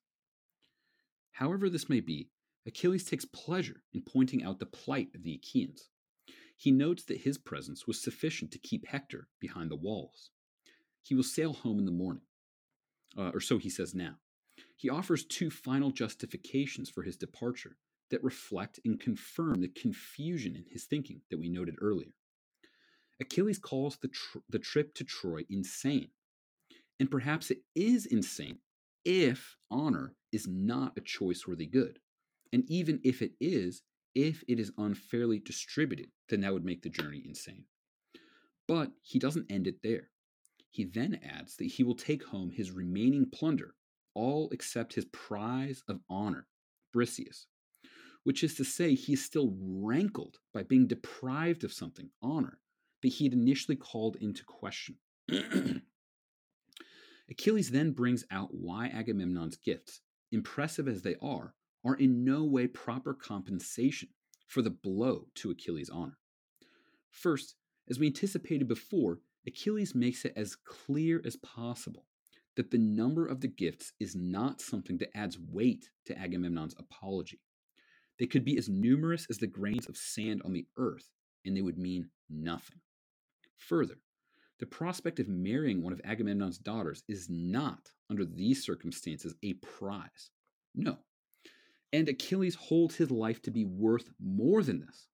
However, 1.31 1.71
this 1.71 1.89
may 1.89 2.01
be, 2.01 2.29
Achilles 2.67 3.03
takes 3.03 3.25
pleasure 3.25 3.81
in 3.95 4.03
pointing 4.03 4.43
out 4.43 4.59
the 4.59 4.67
plight 4.67 5.07
of 5.15 5.23
the 5.23 5.33
Achaeans. 5.33 5.89
He 6.55 6.69
notes 6.69 7.03
that 7.05 7.21
his 7.21 7.39
presence 7.39 7.87
was 7.87 7.99
sufficient 7.99 8.51
to 8.51 8.59
keep 8.59 8.85
Hector 8.85 9.27
behind 9.39 9.71
the 9.71 9.75
walls. 9.75 10.29
He 11.01 11.15
will 11.15 11.23
sail 11.23 11.53
home 11.53 11.79
in 11.79 11.85
the 11.85 11.91
morning, 11.91 12.25
uh, 13.17 13.31
or 13.33 13.39
so 13.39 13.57
he 13.57 13.71
says 13.71 13.95
now. 13.95 14.17
He 14.77 14.87
offers 14.87 15.25
two 15.25 15.49
final 15.49 15.89
justifications 15.89 16.91
for 16.91 17.01
his 17.01 17.17
departure 17.17 17.77
that 18.11 18.23
reflect 18.23 18.79
and 18.85 18.99
confirm 18.99 19.61
the 19.61 19.67
confusion 19.69 20.55
in 20.55 20.65
his 20.69 20.83
thinking 20.83 21.21
that 21.31 21.39
we 21.39 21.49
noted 21.49 21.77
earlier. 21.81 22.13
Achilles 23.19 23.57
calls 23.57 23.97
the, 23.97 24.09
tr- 24.09 24.45
the 24.47 24.59
trip 24.59 24.93
to 24.93 25.03
Troy 25.03 25.41
insane. 25.49 26.09
And 27.01 27.09
perhaps 27.09 27.49
it 27.49 27.63
is 27.73 28.05
insane 28.05 28.59
if 29.05 29.57
honor 29.71 30.13
is 30.31 30.47
not 30.47 30.95
a 30.95 31.01
choice 31.01 31.47
worthy 31.47 31.65
good. 31.65 31.97
And 32.53 32.63
even 32.67 33.01
if 33.03 33.23
it 33.23 33.31
is, 33.41 33.81
if 34.13 34.43
it 34.47 34.59
is 34.59 34.71
unfairly 34.77 35.39
distributed, 35.39 36.11
then 36.29 36.41
that 36.41 36.53
would 36.53 36.63
make 36.63 36.83
the 36.83 36.89
journey 36.89 37.23
insane. 37.25 37.65
But 38.67 38.91
he 39.01 39.17
doesn't 39.17 39.51
end 39.51 39.65
it 39.65 39.77
there. 39.81 40.11
He 40.69 40.83
then 40.83 41.19
adds 41.23 41.55
that 41.55 41.65
he 41.65 41.81
will 41.81 41.95
take 41.95 42.23
home 42.23 42.51
his 42.51 42.69
remaining 42.69 43.31
plunder, 43.31 43.73
all 44.13 44.49
except 44.51 44.93
his 44.93 45.05
prize 45.05 45.81
of 45.87 46.01
honor, 46.07 46.45
Briseis, 46.95 47.47
which 48.25 48.43
is 48.43 48.53
to 48.57 48.63
say, 48.63 48.93
he 48.93 49.13
is 49.13 49.25
still 49.25 49.55
rankled 49.59 50.37
by 50.53 50.61
being 50.61 50.85
deprived 50.85 51.63
of 51.63 51.73
something, 51.73 52.11
honor, 52.21 52.59
that 53.01 53.07
he 53.07 53.23
had 53.23 53.33
initially 53.33 53.75
called 53.75 54.17
into 54.17 54.43
question. 54.43 54.97
Achilles 57.31 57.71
then 57.71 57.91
brings 57.91 58.25
out 58.29 58.53
why 58.53 58.87
Agamemnon's 58.87 59.55
gifts, 59.55 60.01
impressive 60.33 60.87
as 60.89 61.01
they 61.01 61.15
are, 61.21 61.55
are 61.85 61.95
in 61.95 62.25
no 62.25 62.43
way 62.43 62.67
proper 62.67 63.13
compensation 63.13 64.09
for 64.47 64.61
the 64.61 64.69
blow 64.69 65.27
to 65.35 65.49
Achilles' 65.49 65.89
honor. 65.89 66.17
First, 67.09 67.55
as 67.89 67.97
we 67.97 68.07
anticipated 68.07 68.67
before, 68.67 69.19
Achilles 69.47 69.95
makes 69.95 70.25
it 70.25 70.33
as 70.35 70.57
clear 70.57 71.21
as 71.25 71.37
possible 71.37 72.05
that 72.57 72.69
the 72.69 72.77
number 72.77 73.25
of 73.25 73.39
the 73.39 73.47
gifts 73.47 73.93
is 73.99 74.13
not 74.13 74.59
something 74.59 74.97
that 74.97 75.17
adds 75.17 75.39
weight 75.39 75.89
to 76.05 76.19
Agamemnon's 76.19 76.75
apology. 76.77 77.39
They 78.19 78.27
could 78.27 78.43
be 78.43 78.57
as 78.57 78.67
numerous 78.67 79.25
as 79.29 79.37
the 79.37 79.47
grains 79.47 79.87
of 79.87 79.95
sand 79.95 80.41
on 80.43 80.51
the 80.51 80.67
earth, 80.77 81.07
and 81.45 81.55
they 81.55 81.61
would 81.61 81.77
mean 81.77 82.09
nothing. 82.29 82.81
Further, 83.55 83.95
the 84.61 84.65
prospect 84.65 85.19
of 85.19 85.27
marrying 85.27 85.83
one 85.83 85.91
of 85.91 85.99
Agamemnon's 86.05 86.57
daughters 86.57 87.03
is 87.09 87.27
not, 87.29 87.91
under 88.09 88.23
these 88.23 88.63
circumstances, 88.63 89.35
a 89.43 89.53
prize. 89.55 90.29
No, 90.73 90.99
and 91.93 92.07
Achilles 92.07 92.55
holds 92.55 92.95
his 92.95 93.11
life 93.11 93.41
to 93.41 93.51
be 93.51 93.65
worth 93.65 94.09
more 94.19 94.63
than 94.63 94.79
this. 94.79 95.07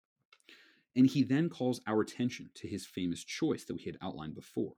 And 0.95 1.07
he 1.07 1.23
then 1.23 1.49
calls 1.49 1.81
our 1.87 2.01
attention 2.01 2.49
to 2.55 2.67
his 2.67 2.85
famous 2.85 3.23
choice 3.23 3.65
that 3.65 3.75
we 3.75 3.83
had 3.83 3.97
outlined 4.01 4.35
before. 4.35 4.73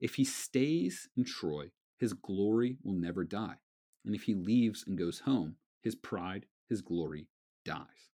If 0.00 0.14
he 0.14 0.24
stays 0.24 1.08
in 1.16 1.24
Troy, 1.24 1.70
his 1.98 2.12
glory 2.12 2.78
will 2.82 2.94
never 2.94 3.24
die. 3.24 3.56
And 4.04 4.14
if 4.14 4.22
he 4.22 4.34
leaves 4.34 4.84
and 4.86 4.98
goes 4.98 5.20
home, 5.20 5.56
his 5.82 5.94
pride, 5.94 6.46
his 6.68 6.80
glory 6.80 7.28
dies. 7.64 8.10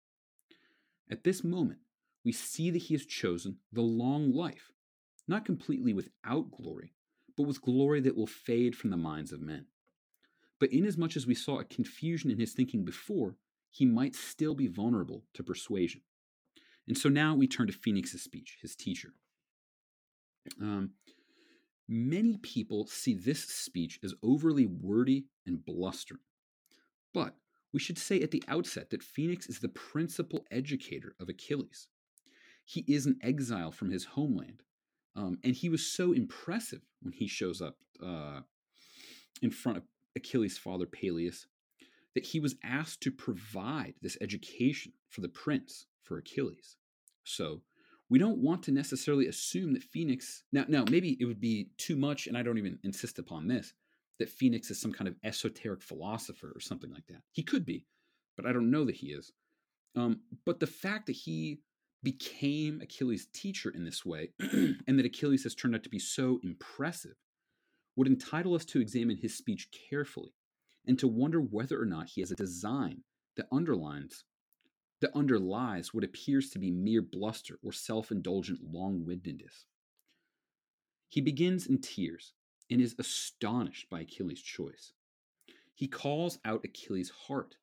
At 1.11 1.25
this 1.25 1.43
moment, 1.43 1.81
we 2.25 2.33
see 2.33 2.71
that 2.71 2.83
he 2.83 2.95
has 2.95 3.07
chosen 3.07 3.59
the 3.73 3.81
long 3.81 4.33
life, 4.33 4.73
not 5.29 5.45
completely 5.45 5.93
without 5.93 6.51
glory, 6.51 6.93
but 7.37 7.45
with 7.45 7.62
glory 7.62 8.01
that 8.01 8.17
will 8.17 8.27
fade 8.27 8.77
from 8.77 8.91
the 8.91 8.97
minds 8.97 9.33
of 9.33 9.41
men. 9.41 9.67
But 10.59 10.73
inasmuch 10.73 11.17
as 11.17 11.27
we 11.27 11.35
saw 11.35 11.61
a 11.61 11.64
confusion 11.64 12.31
in 12.31 12.38
his 12.38 12.53
thinking 12.53 12.85
before, 12.85 13.37
he 13.71 13.87
might 13.87 14.17
still 14.17 14.55
be 14.55 14.67
vulnerable 14.67 15.25
to 15.35 15.43
persuasion. 15.43 16.01
And 16.87 16.97
so 16.97 17.09
now 17.09 17.35
we 17.35 17.47
turn 17.47 17.67
to 17.67 17.73
Phoenix's 17.73 18.23
speech, 18.23 18.59
his 18.62 18.75
teacher. 18.75 19.12
Um, 20.61 20.93
many 21.87 22.38
people 22.38 22.87
see 22.87 23.14
this 23.14 23.45
speech 23.45 24.01
as 24.03 24.14
overly 24.23 24.67
wordy 24.67 25.27
and 25.47 25.64
blustering. 25.64 26.23
But 27.12 27.35
we 27.73 27.79
should 27.79 27.99
say 27.99 28.23
at 28.23 28.31
the 28.31 28.43
outset 28.49 28.91
that 28.91 29.03
Phoenix 29.03 29.47
is 29.47 29.61
the 29.61 29.69
principal 29.69 30.47
educator 30.51 31.14
of 31.21 31.29
Achilles. 31.29 31.88
He 32.64 32.85
is 32.88 33.07
an 33.07 33.19
exile 33.23 33.71
from 33.71 33.91
his 33.91 34.05
homeland, 34.05 34.62
um, 35.16 35.38
and 35.42 35.55
he 35.55 35.68
was 35.68 35.87
so 35.87 36.12
impressive 36.12 36.83
when 37.03 37.12
he 37.12 37.27
shows 37.27 37.61
up 37.61 37.77
uh, 38.05 38.40
in 39.42 39.51
front 39.51 39.79
of 39.79 39.85
Achilles' 40.16 40.59
father 40.59 40.87
Peleus, 40.87 41.47
that 42.14 42.27
he 42.27 42.40
was 42.40 42.57
asked 42.64 43.01
to 43.03 43.11
provide 43.11 43.94
this 44.03 44.16
education 44.21 44.92
for 45.09 45.21
the 45.21 45.29
prince, 45.29 45.87
for 46.03 46.18
Achilles. 46.18 46.77
So 47.25 47.62
we 48.11 48.18
don't 48.18 48.38
want 48.38 48.62
to 48.64 48.73
necessarily 48.73 49.27
assume 49.27 49.75
that 49.75 49.83
Phoenix 49.83 50.44
now 50.53 50.64
now 50.68 50.85
maybe 50.90 51.16
it 51.21 51.27
would 51.27 51.40
be 51.40 51.71
too 51.77 51.97
much, 51.97 52.27
and 52.27 52.37
I 52.37 52.42
don't 52.42 52.59
even 52.59 52.79
insist 52.83 53.18
upon 53.18 53.49
this, 53.49 53.75
that 54.18 54.31
Phoenix 54.31 54.71
is 54.71 54.81
some 54.81 54.92
kind 54.92 55.09
of 55.09 55.16
esoteric 55.23 55.83
philosopher 55.83 56.53
or 56.55 56.61
something 56.61 56.90
like 56.90 57.07
that. 57.09 57.23
He 57.33 57.42
could 57.42 57.64
be, 57.64 57.87
but 58.37 58.47
I 58.47 58.53
don't 58.53 58.71
know 58.71 58.85
that 58.85 58.97
he 58.97 59.09
is. 59.09 59.33
Um, 59.94 60.21
but 60.44 60.61
the 60.61 60.66
fact 60.66 61.07
that 61.07 61.12
he 61.12 61.61
became 62.03 62.81
Achilles' 62.81 63.29
teacher 63.33 63.71
in 63.71 63.85
this 63.85 64.05
way, 64.05 64.31
and 64.41 64.99
that 64.99 65.07
Achilles 65.07 65.43
has 65.43 65.55
turned 65.55 65.75
out 65.75 65.83
to 65.83 65.89
be 65.89 65.99
so 65.99 66.39
impressive, 66.43 67.17
would 67.97 68.07
entitle 68.07 68.55
us 68.55 68.65
to 68.67 68.81
examine 68.81 69.17
his 69.17 69.37
speech 69.37 69.69
carefully 69.91 70.33
and 70.87 70.99
to 70.99 71.09
wonder 71.09 71.41
whether 71.41 71.81
or 71.81 71.85
not 71.85 72.09
he 72.09 72.21
has 72.21 72.31
a 72.31 72.37
design 72.37 73.03
that 73.37 73.49
underlines 73.53 74.25
that 75.01 75.15
underlies 75.15 75.95
what 75.95 76.05
appears 76.05 76.51
to 76.51 76.59
be 76.59 76.71
mere 76.71 77.03
bluster 77.03 77.59
or 77.63 77.73
self-indulgent 77.73 78.61
long-windedness. 78.63 79.67
He 81.09 81.21
begins 81.21 81.67
in 81.67 81.81
tears 81.81 82.33
and 82.71 82.81
is 82.81 82.97
astonished 82.99 83.89
by 83.89 84.01
Achilles' 84.01 84.43
choice. 84.43 84.93
He 85.75 85.87
calls 85.87 86.39
out 86.45 86.65
Achilles' 86.65 87.13
heart, 87.29 87.57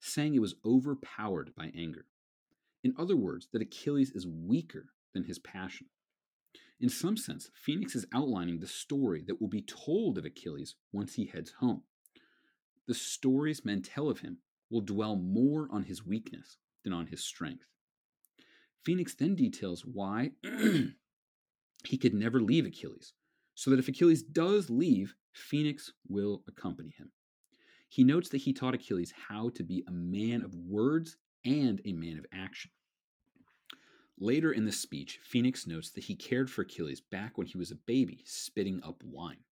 saying 0.00 0.34
it 0.34 0.40
was 0.40 0.56
overpowered 0.64 1.54
by 1.56 1.72
anger. 1.74 2.06
In 2.82 2.94
other 2.98 3.16
words, 3.16 3.48
that 3.52 3.62
Achilles 3.62 4.10
is 4.10 4.26
weaker 4.26 4.92
than 5.14 5.24
his 5.24 5.38
passion. 5.38 5.86
In 6.80 6.88
some 6.88 7.16
sense, 7.16 7.50
Phoenix 7.54 7.94
is 7.94 8.06
outlining 8.12 8.58
the 8.58 8.66
story 8.66 9.22
that 9.26 9.40
will 9.40 9.48
be 9.48 9.62
told 9.62 10.18
of 10.18 10.24
Achilles 10.24 10.74
once 10.92 11.14
he 11.14 11.26
heads 11.26 11.52
home. 11.60 11.82
The 12.88 12.94
stories 12.94 13.64
men 13.64 13.82
tell 13.82 14.10
of 14.10 14.20
him 14.20 14.38
will 14.68 14.80
dwell 14.80 15.14
more 15.14 15.68
on 15.70 15.84
his 15.84 16.04
weakness 16.04 16.56
than 16.82 16.92
on 16.92 17.06
his 17.06 17.22
strength. 17.22 17.66
Phoenix 18.84 19.14
then 19.14 19.36
details 19.36 19.84
why 19.86 20.32
he 21.84 21.98
could 21.98 22.14
never 22.14 22.40
leave 22.40 22.66
Achilles, 22.66 23.12
so 23.54 23.70
that 23.70 23.78
if 23.78 23.86
Achilles 23.86 24.24
does 24.24 24.68
leave, 24.68 25.14
Phoenix 25.32 25.92
will 26.08 26.42
accompany 26.48 26.92
him. 26.98 27.12
He 27.88 28.02
notes 28.02 28.28
that 28.30 28.38
he 28.38 28.52
taught 28.52 28.74
Achilles 28.74 29.12
how 29.28 29.50
to 29.50 29.62
be 29.62 29.84
a 29.86 29.92
man 29.92 30.42
of 30.42 30.54
words 30.54 31.16
and 31.44 31.80
a 31.84 31.92
man 31.92 32.18
of 32.18 32.26
action. 32.32 32.70
Later 34.18 34.52
in 34.52 34.64
the 34.64 34.72
speech, 34.72 35.18
Phoenix 35.22 35.66
notes 35.66 35.90
that 35.90 36.04
he 36.04 36.14
cared 36.14 36.50
for 36.50 36.62
Achilles 36.62 37.00
back 37.00 37.36
when 37.36 37.46
he 37.46 37.58
was 37.58 37.70
a 37.70 37.76
baby, 37.86 38.22
spitting 38.24 38.80
up 38.84 39.02
wine. 39.02 39.44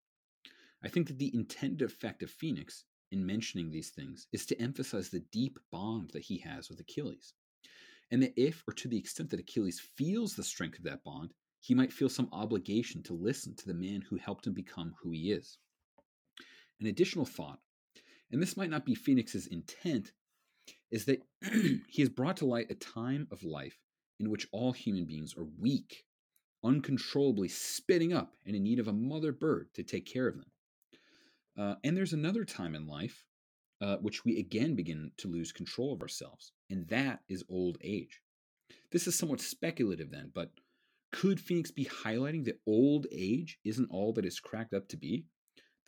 I 0.83 0.88
think 0.88 1.09
that 1.09 1.18
the 1.18 1.35
intended 1.35 1.83
effect 1.83 2.22
of 2.22 2.31
Phoenix 2.31 2.85
in 3.11 3.26
mentioning 3.26 3.70
these 3.70 3.90
things 3.90 4.26
is 4.33 4.46
to 4.46 4.61
emphasize 4.61 5.09
the 5.09 5.24
deep 5.33 5.59
bond 5.72 6.11
that 6.12 6.22
he 6.22 6.38
has 6.38 6.68
with 6.68 6.79
Achilles. 6.81 7.35
And 8.11 8.22
that 8.22 8.35
if, 8.37 8.62
or 8.66 8.74
to 8.74 8.88
the 8.88 8.98
extent 8.98 9.31
that 9.31 9.40
Achilles 9.40 9.81
feels 9.81 10.35
the 10.35 10.44
strength 10.44 10.79
of 10.79 10.85
that 10.85 11.05
bond, 11.05 11.33
he 11.61 11.74
might 11.74 11.92
feel 11.92 12.09
some 12.09 12.29
obligation 12.33 13.03
to 13.05 13.12
listen 13.12 13.55
to 13.57 13.66
the 13.66 13.74
man 13.74 14.03
who 14.03 14.16
helped 14.16 14.46
him 14.46 14.55
become 14.55 14.94
who 15.03 15.11
he 15.11 15.33
is. 15.33 15.59
An 16.81 16.87
additional 16.87 17.26
thought, 17.26 17.61
and 18.31 18.40
this 18.40 18.57
might 18.57 18.70
not 18.70 18.87
be 18.87 18.94
Phoenix's 18.94 19.46
intent, 19.48 20.12
is 20.90 21.04
that 21.06 21.22
he 21.88 22.02
has 22.02 22.09
brought 22.09 22.38
to 22.38 22.46
light 22.46 22.70
a 22.70 22.74
time 22.74 23.28
of 23.30 23.42
life 23.42 23.78
in 24.18 24.30
which 24.30 24.48
all 24.52 24.72
human 24.72 25.06
beings 25.06 25.35
are 25.37 25.46
weak, 25.59 26.04
uncontrollably 26.62 27.48
spitting 27.48 28.12
up 28.12 28.35
and 28.46 28.54
in 28.54 28.62
need 28.62 28.78
of 28.78 28.88
a 28.88 28.92
mother 28.92 29.33
bird 29.33 29.68
to 29.74 29.83
take 29.83 30.06
care 30.06 30.28
of 30.28 30.37
them. 30.37 30.50
Uh, 31.59 31.74
and 31.85 31.96
there's 31.96 32.12
another 32.12 32.44
time 32.44 32.74
in 32.74 32.87
life 32.87 33.24
uh, 33.80 33.96
which 33.96 34.24
we 34.24 34.38
again 34.38 34.74
begin 34.74 35.11
to 35.16 35.28
lose 35.28 35.52
control 35.52 35.92
of 35.92 36.02
ourselves, 36.02 36.52
and 36.68 36.87
that 36.88 37.20
is 37.28 37.44
old 37.48 37.78
age. 37.83 38.20
This 38.92 39.06
is 39.06 39.16
somewhat 39.16 39.40
speculative 39.40 40.11
then, 40.11 40.30
but 40.35 40.50
could 41.12 41.40
Phoenix 41.40 41.70
be 41.70 41.87
highlighting 41.87 42.44
that 42.44 42.61
old 42.66 43.06
age 43.11 43.59
isn't 43.64 43.90
all 43.90 44.12
that 44.12 44.24
it's 44.24 44.38
cracked 44.38 44.74
up 44.74 44.88
to 44.88 44.96
be? 44.96 45.24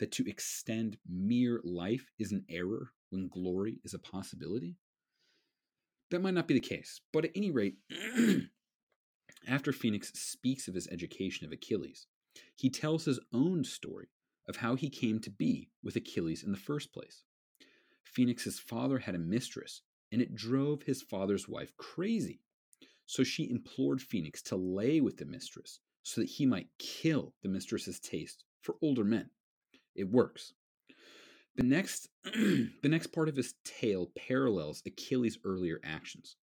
That 0.03 0.11
to 0.11 0.29
extend 0.29 0.97
mere 1.09 1.61
life 1.63 2.11
is 2.19 2.33
an 2.33 2.43
error 2.49 2.91
when 3.09 3.29
glory 3.29 3.79
is 3.85 3.93
a 3.93 3.99
possibility? 3.99 4.75
That 6.11 6.21
might 6.21 6.33
not 6.33 6.45
be 6.45 6.55
the 6.55 6.59
case, 6.59 6.99
but 7.13 7.23
at 7.23 7.31
any 7.35 7.51
rate, 7.51 7.77
after 9.47 9.71
Phoenix 9.71 10.11
speaks 10.13 10.67
of 10.67 10.75
his 10.75 10.89
education 10.89 11.47
of 11.47 11.53
Achilles, 11.53 12.07
he 12.57 12.69
tells 12.69 13.05
his 13.05 13.21
own 13.31 13.63
story 13.63 14.07
of 14.45 14.57
how 14.57 14.75
he 14.75 14.89
came 14.89 15.19
to 15.19 15.29
be 15.29 15.69
with 15.81 15.95
Achilles 15.95 16.43
in 16.43 16.51
the 16.51 16.57
first 16.57 16.91
place. 16.91 17.23
Phoenix's 18.03 18.59
father 18.59 18.99
had 18.99 19.15
a 19.15 19.19
mistress, 19.19 19.83
and 20.11 20.21
it 20.21 20.35
drove 20.35 20.83
his 20.83 21.01
father's 21.01 21.47
wife 21.47 21.71
crazy. 21.77 22.41
So 23.05 23.23
she 23.23 23.49
implored 23.49 24.01
Phoenix 24.01 24.41
to 24.43 24.57
lay 24.57 24.99
with 24.99 25.15
the 25.15 25.25
mistress 25.25 25.79
so 26.01 26.19
that 26.19 26.29
he 26.29 26.45
might 26.45 26.67
kill 26.77 27.35
the 27.41 27.47
mistress's 27.47 28.01
taste 28.01 28.43
for 28.59 28.75
older 28.81 29.05
men. 29.05 29.29
It 29.95 30.09
works. 30.09 30.53
The 31.55 31.63
next, 31.63 32.09
the 32.23 32.69
next 32.83 33.07
part 33.07 33.29
of 33.29 33.35
his 33.35 33.53
tale 33.63 34.11
parallels 34.15 34.81
Achilles' 34.85 35.37
earlier 35.43 35.79
actions. 35.83 36.35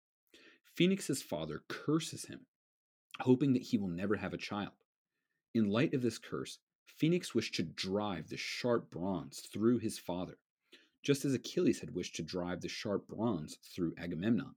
Phoenix's 0.76 1.20
father 1.20 1.62
curses 1.68 2.26
him, 2.26 2.46
hoping 3.20 3.52
that 3.54 3.62
he 3.62 3.76
will 3.76 3.88
never 3.88 4.16
have 4.16 4.32
a 4.32 4.38
child. 4.38 4.72
In 5.52 5.68
light 5.68 5.94
of 5.94 6.02
this 6.02 6.18
curse, 6.18 6.58
Phoenix 6.86 7.34
wished 7.34 7.54
to 7.56 7.62
drive 7.62 8.28
the 8.28 8.36
sharp 8.36 8.90
bronze 8.90 9.40
through 9.40 9.78
his 9.78 9.98
father, 9.98 10.38
just 11.02 11.24
as 11.24 11.34
Achilles 11.34 11.80
had 11.80 11.94
wished 11.94 12.14
to 12.16 12.22
drive 12.22 12.60
the 12.60 12.68
sharp 12.68 13.08
bronze 13.08 13.58
through 13.74 13.94
Agamemnon. 13.98 14.54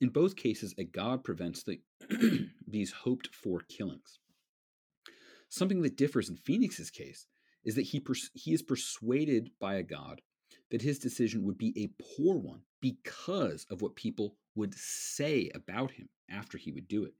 In 0.00 0.08
both 0.08 0.34
cases, 0.34 0.74
a 0.76 0.84
god 0.84 1.22
prevents 1.22 1.62
the, 1.62 1.80
these 2.66 2.90
hoped 2.90 3.32
for 3.32 3.60
killings. 3.60 4.18
Something 5.48 5.82
that 5.82 5.96
differs 5.96 6.28
in 6.28 6.36
Phoenix's 6.36 6.90
case 6.90 7.26
is 7.64 7.74
that 7.74 7.82
he, 7.82 8.00
pers- 8.00 8.30
he 8.34 8.52
is 8.52 8.62
persuaded 8.62 9.50
by 9.60 9.74
a 9.74 9.82
god 9.82 10.20
that 10.70 10.82
his 10.82 10.98
decision 10.98 11.44
would 11.44 11.58
be 11.58 11.72
a 11.76 12.02
poor 12.02 12.36
one 12.36 12.62
because 12.80 13.66
of 13.70 13.82
what 13.82 13.94
people 13.94 14.36
would 14.54 14.74
say 14.74 15.50
about 15.54 15.92
him 15.92 16.08
after 16.30 16.58
he 16.58 16.72
would 16.72 16.88
do 16.88 17.04
it. 17.04 17.14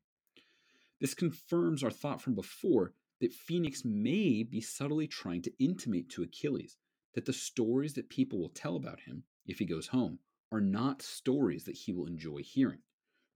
This 1.01 1.15
confirms 1.15 1.83
our 1.83 1.91
thought 1.91 2.23
from 2.23 2.35
before 2.35 2.95
that 3.21 3.33
Phoenix 3.33 3.85
may 3.85 4.43
be 4.43 4.61
subtly 4.61 5.07
trying 5.07 5.43
to 5.43 5.53
intimate 5.59 6.09
to 6.11 6.23
Achilles 6.23 6.77
that 7.15 7.27
the 7.27 7.33
stories 7.33 7.95
that 7.95 8.09
people 8.09 8.39
will 8.39 8.49
tell 8.49 8.77
about 8.77 9.01
him 9.01 9.25
if 9.47 9.59
he 9.59 9.65
goes 9.65 9.89
home 9.89 10.19
are 10.51 10.61
not 10.61 11.03
stories 11.03 11.65
that 11.65 11.77
he 11.77 11.93
will 11.93 12.07
enjoy 12.07 12.39
hearing. 12.43 12.81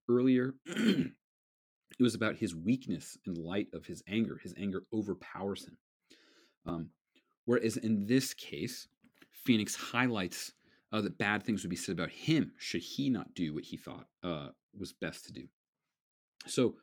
Earlier, 0.09 0.55
it 0.66 1.12
was 2.01 2.14
about 2.14 2.37
his 2.37 2.55
weakness 2.55 3.16
in 3.27 3.35
light 3.35 3.69
of 3.73 3.87
his 3.87 4.03
anger. 4.09 4.38
His 4.42 4.55
anger 4.57 4.83
overpowers 4.92 5.66
him. 5.66 5.77
Um, 6.66 6.90
whereas 7.44 7.76
in 7.76 8.07
this 8.07 8.35
case, 8.35 8.88
Phoenix 9.31 9.74
highlights 9.76 10.52
uh, 10.92 11.00
that 11.00 11.18
bad 11.18 11.42
things 11.42 11.62
would 11.62 11.70
be 11.70 11.76
said 11.76 11.94
about 11.94 12.11
him 12.11 12.52
should 12.59 12.83
he 12.83 13.11
not 13.11 13.35
do 13.35 13.55
what 13.55 13.64
he 13.64 13.76
thought 13.76 14.07
uh, 14.22 14.48
was 14.79 14.92
best 14.92 15.26
to 15.26 15.33
do. 15.33 15.48
So 16.46 16.76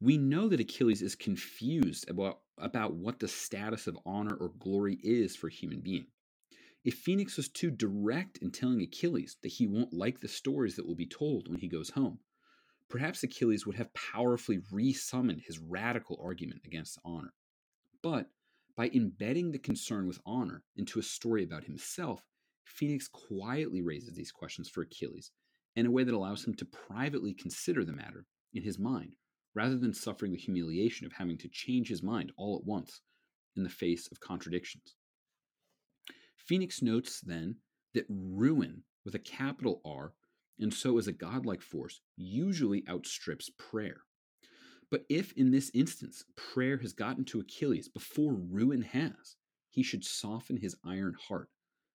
we 0.00 0.16
know 0.16 0.48
that 0.48 0.60
Achilles 0.60 1.02
is 1.02 1.14
confused 1.14 2.08
about, 2.08 2.40
about 2.58 2.94
what 2.94 3.20
the 3.20 3.28
status 3.28 3.86
of 3.86 3.98
honor 4.06 4.34
or 4.34 4.52
glory 4.58 4.98
is 5.02 5.36
for 5.36 5.48
a 5.48 5.52
human 5.52 5.80
being. 5.80 6.06
If 6.84 6.94
Phoenix 6.94 7.36
was 7.36 7.48
too 7.48 7.70
direct 7.70 8.38
in 8.38 8.50
telling 8.50 8.80
Achilles 8.80 9.36
that 9.42 9.52
he 9.52 9.66
won't 9.66 9.92
like 9.92 10.20
the 10.20 10.28
stories 10.28 10.76
that 10.76 10.86
will 10.86 10.94
be 10.94 11.06
told 11.06 11.48
when 11.48 11.58
he 11.58 11.68
goes 11.68 11.90
home, 11.90 12.18
perhaps 12.88 13.22
Achilles 13.22 13.66
would 13.66 13.76
have 13.76 13.92
powerfully 13.92 14.60
resummoned 14.72 15.42
his 15.42 15.58
radical 15.58 16.18
argument 16.22 16.62
against 16.64 16.98
honor. 17.04 17.34
But 18.02 18.30
by 18.80 18.90
embedding 18.94 19.52
the 19.52 19.58
concern 19.58 20.06
with 20.06 20.22
honor 20.24 20.62
into 20.74 20.98
a 20.98 21.02
story 21.02 21.44
about 21.44 21.64
himself, 21.64 22.24
Phoenix 22.64 23.08
quietly 23.08 23.82
raises 23.82 24.14
these 24.14 24.32
questions 24.32 24.70
for 24.70 24.80
Achilles 24.80 25.32
in 25.76 25.84
a 25.84 25.90
way 25.90 26.02
that 26.02 26.14
allows 26.14 26.46
him 26.46 26.54
to 26.54 26.64
privately 26.64 27.34
consider 27.34 27.84
the 27.84 27.92
matter 27.92 28.24
in 28.54 28.62
his 28.62 28.78
mind 28.78 29.16
rather 29.54 29.76
than 29.76 29.92
suffering 29.92 30.32
the 30.32 30.38
humiliation 30.38 31.06
of 31.06 31.12
having 31.12 31.36
to 31.36 31.48
change 31.52 31.90
his 31.90 32.02
mind 32.02 32.32
all 32.38 32.56
at 32.56 32.66
once 32.66 33.02
in 33.54 33.64
the 33.64 33.68
face 33.68 34.08
of 34.10 34.20
contradictions. 34.20 34.94
Phoenix 36.38 36.80
notes 36.80 37.20
then 37.20 37.56
that 37.92 38.06
ruin 38.08 38.82
with 39.04 39.14
a 39.14 39.18
capital 39.18 39.82
R, 39.84 40.14
and 40.58 40.72
so 40.72 40.96
as 40.96 41.06
a 41.06 41.12
godlike 41.12 41.60
force, 41.60 42.00
usually 42.16 42.82
outstrips 42.88 43.50
prayer. 43.58 44.04
But 44.90 45.06
if 45.08 45.32
in 45.32 45.50
this 45.52 45.70
instance 45.72 46.24
prayer 46.36 46.78
has 46.78 46.92
gotten 46.92 47.24
to 47.26 47.40
Achilles 47.40 47.88
before 47.88 48.34
ruin 48.34 48.82
has, 48.82 49.36
he 49.70 49.82
should 49.82 50.04
soften 50.04 50.56
his 50.56 50.76
iron 50.84 51.14
heart 51.28 51.48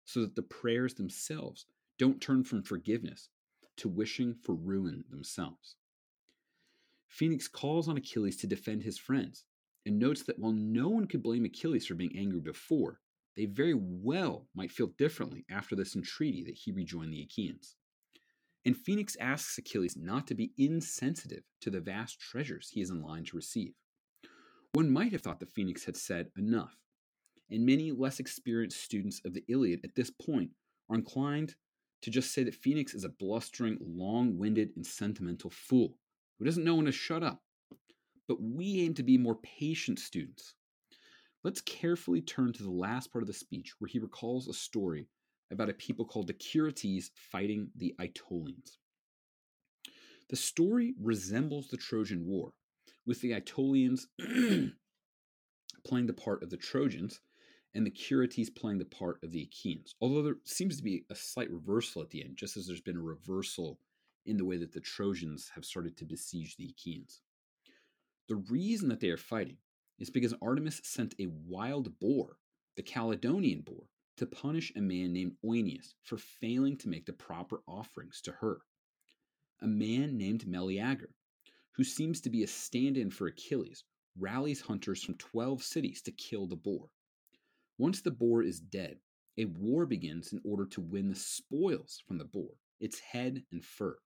so 0.06 0.22
that 0.22 0.36
the 0.36 0.44
prayers 0.44 0.94
themselves 0.94 1.66
don't 1.98 2.22
turn 2.22 2.44
from 2.44 2.64
forgiveness 2.64 3.30
to 3.78 3.90
wishing 3.90 4.34
for 4.34 4.56
ruin 4.56 5.04
themselves. 5.10 5.76
Phoenix 7.10 7.48
calls 7.48 7.88
on 7.88 7.98
Achilles 7.98 8.38
to 8.38 8.48
defend 8.48 8.84
his 8.84 8.98
friends 8.98 9.44
and 9.86 10.00
notes 10.00 10.24
that 10.24 10.40
while 10.40 10.54
no 10.54 10.90
one 10.90 11.08
could 11.08 11.22
blame 11.22 11.46
Achilles 11.46 11.86
for 11.86 11.96
being 11.96 12.18
angry 12.18 12.40
before, 12.40 13.00
they 13.36 13.46
very 13.46 13.74
well 13.74 14.48
might 14.56 14.72
feel 14.72 14.88
differently 14.98 15.46
after 15.50 15.76
this 15.76 15.96
entreaty 15.96 16.44
that 16.44 16.56
he 16.56 16.72
rejoin 16.72 17.10
the 17.10 17.22
Achaeans. 17.22 17.76
And 18.65 18.75
Phoenix 18.75 19.15
asks 19.19 19.58
Achilles 19.60 19.95
not 19.95 20.25
to 20.28 20.36
be 20.36 20.51
insensitive 20.58 21.43
to 21.62 21.69
the 21.69 21.80
vast 21.80 22.19
treasures 22.19 22.69
he 22.71 22.82
is 22.82 22.89
in 22.89 23.01
line 23.01 23.23
to 23.25 23.36
receive. 23.36 23.73
One 24.73 24.91
might 24.91 25.12
have 25.12 25.21
thought 25.21 25.39
that 25.39 25.54
Phoenix 25.54 25.86
had 25.86 25.95
said 25.95 26.32
enough, 26.36 26.75
and 27.49 27.65
many 27.65 27.91
less 27.91 28.19
experienced 28.19 28.82
students 28.82 29.21
of 29.23 29.34
the 29.34 29.43
Iliad 29.47 29.82
at 29.84 29.95
this 29.95 30.10
point 30.10 30.49
are 30.89 30.95
inclined 30.95 31.56
to 32.01 32.10
just 32.10 32.34
say 32.34 32.43
that 32.43 32.56
Phoenix 32.56 32.93
is 32.93 33.04
a 33.04 33.10
blustering, 33.10 33.78
long 33.80 34.38
winded, 34.38 34.71
and 34.75 34.86
sentimental 34.86 35.51
fool 35.51 35.97
who 36.38 36.45
doesn't 36.45 36.63
know 36.63 36.75
when 36.75 36.86
to 36.86 36.91
shut 36.91 37.23
up. 37.23 37.41
But 38.28 38.41
we 38.41 38.82
aim 38.82 38.95
to 38.95 39.04
be 39.04 39.17
more 39.17 39.36
patient 39.36 39.99
students. 39.99 40.56
Let's 41.43 41.62
carefully 41.62 42.21
turn 42.21 42.51
to 42.54 42.63
the 42.63 42.71
last 42.71 43.12
part 43.12 43.23
of 43.23 43.28
the 43.28 43.34
speech 43.34 43.73
where 43.78 43.88
he 43.88 43.99
recalls 43.99 44.47
a 44.47 44.54
story 44.54 45.08
about 45.52 45.70
a 45.70 45.74
people 45.74 46.06
called 46.06 46.28
the 46.28 46.34
Curetes 46.34 47.12
fighting 47.16 47.70
the 47.76 47.96
Aetolians. 48.00 48.78
The 50.30 50.36
story 50.36 50.96
resembles 51.00 51.68
the 51.68 51.78
Trojan 51.78 52.26
War, 52.26 52.54
with 53.06 53.22
the 53.22 53.32
Aetolians 53.32 54.08
playing 55.86 56.08
the 56.08 56.14
part 56.14 56.42
of 56.42 56.50
the 56.50 56.58
Trojans 56.58 57.22
and 57.76 57.86
the 57.86 57.92
Curetes 57.92 58.50
playing 58.50 58.80
the 58.80 58.86
part 58.86 59.20
of 59.24 59.32
the 59.32 59.44
Achaeans. 59.44 59.94
Although 60.02 60.24
there 60.24 60.38
seems 60.46 60.78
to 60.78 60.84
be 60.84 61.04
a 61.10 61.16
slight 61.16 61.52
reversal 61.52 62.02
at 62.02 62.10
the 62.10 62.24
end, 62.24 62.38
just 62.38 62.58
as 62.58 62.66
there's 62.66 62.82
been 62.82 62.98
a 62.98 63.02
reversal 63.02 63.80
in 64.26 64.38
the 64.38 64.46
way 64.46 64.58
that 64.58 64.72
the 64.72 64.80
Trojans 64.80 65.52
have 65.54 65.66
started 65.66 65.96
to 65.98 66.06
besiege 66.06 66.56
the 66.56 66.70
Achaeans. 66.70 67.22
The 68.28 68.38
reason 68.38 68.90
that 68.90 69.02
they 69.02 69.10
are 69.10 69.18
fighting 69.18 69.58
is 70.00 70.10
because 70.10 70.34
Artemis 70.42 70.82
sent 70.84 71.14
a 71.20 71.28
wild 71.46 72.00
boar, 72.00 72.38
the 72.76 72.82
Caledonian 72.82 73.62
boar, 73.62 73.84
to 74.17 74.25
punish 74.25 74.71
a 74.75 74.82
man 74.82 75.12
named 75.13 75.36
Oeneus 75.43 75.93
for 76.04 76.17
failing 76.17 76.78
to 76.78 76.89
make 76.89 77.06
the 77.06 77.13
proper 77.13 77.62
offerings 77.67 78.21
to 78.21 78.32
her. 78.32 78.62
A 79.62 79.67
man 79.67 80.17
named 80.17 80.47
Meleager, 80.47 81.13
who 81.73 81.84
seems 81.84 82.21
to 82.21 82.30
be 82.30 82.43
a 82.43 82.47
stand 82.47 82.97
in 82.97 83.12
for 83.12 83.28
Achilles, 83.28 83.84
rallies 84.17 84.62
hunters 84.62 85.04
from 85.04 85.15
12 85.15 85.63
cities 85.63 86.01
to 86.04 86.12
kill 86.12 86.47
the 86.47 86.56
boar. 86.56 86.89
Once 87.78 88.01
the 88.01 88.12
boar 88.12 88.41
is 88.41 88.60
dead, 88.60 88.99
a 89.38 89.45
war 89.45 89.86
begins 89.86 90.32
in 90.32 90.39
order 90.45 90.65
to 90.65 90.80
win 90.80 91.10
the 91.10 91.15
spoils 91.15 92.01
from 92.08 92.17
the 92.17 92.25
boar, 92.25 92.51
its 92.80 92.99
head 92.99 93.43
and 93.51 93.65
fur. 93.65 93.97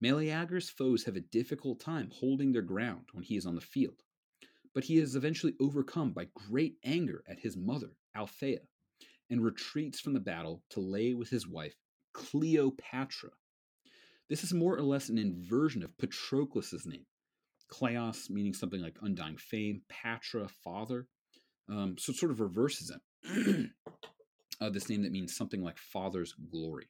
Meleager's 0.00 0.70
foes 0.70 1.04
have 1.04 1.16
a 1.16 1.20
difficult 1.20 1.78
time 1.78 2.10
holding 2.10 2.52
their 2.52 2.62
ground 2.62 3.04
when 3.12 3.22
he 3.22 3.36
is 3.36 3.44
on 3.44 3.54
the 3.54 3.60
field, 3.60 4.02
but 4.74 4.84
he 4.84 4.96
is 4.96 5.14
eventually 5.14 5.54
overcome 5.60 6.12
by 6.12 6.26
great 6.34 6.78
anger 6.82 7.22
at 7.28 7.40
his 7.40 7.56
mother, 7.56 7.90
Althea, 8.16 8.60
and 9.32 9.42
retreats 9.42 9.98
from 9.98 10.12
the 10.12 10.20
battle 10.20 10.62
to 10.70 10.80
lay 10.80 11.14
with 11.14 11.30
his 11.30 11.48
wife, 11.48 11.74
Cleopatra. 12.12 13.30
This 14.28 14.44
is 14.44 14.52
more 14.52 14.76
or 14.76 14.82
less 14.82 15.08
an 15.08 15.16
inversion 15.18 15.82
of 15.82 15.96
Patroclus's 15.96 16.86
name. 16.86 17.06
Kleos 17.72 18.28
meaning 18.28 18.52
something 18.52 18.82
like 18.82 18.98
undying 19.00 19.38
fame, 19.38 19.80
Patra, 19.88 20.48
father. 20.62 21.06
Um, 21.68 21.96
so 21.98 22.12
it 22.12 22.18
sort 22.18 22.30
of 22.30 22.40
reverses 22.40 22.90
it. 22.90 23.70
uh, 24.60 24.68
this 24.68 24.90
name 24.90 25.02
that 25.02 25.12
means 25.12 25.34
something 25.34 25.62
like 25.62 25.78
father's 25.78 26.34
glory. 26.50 26.88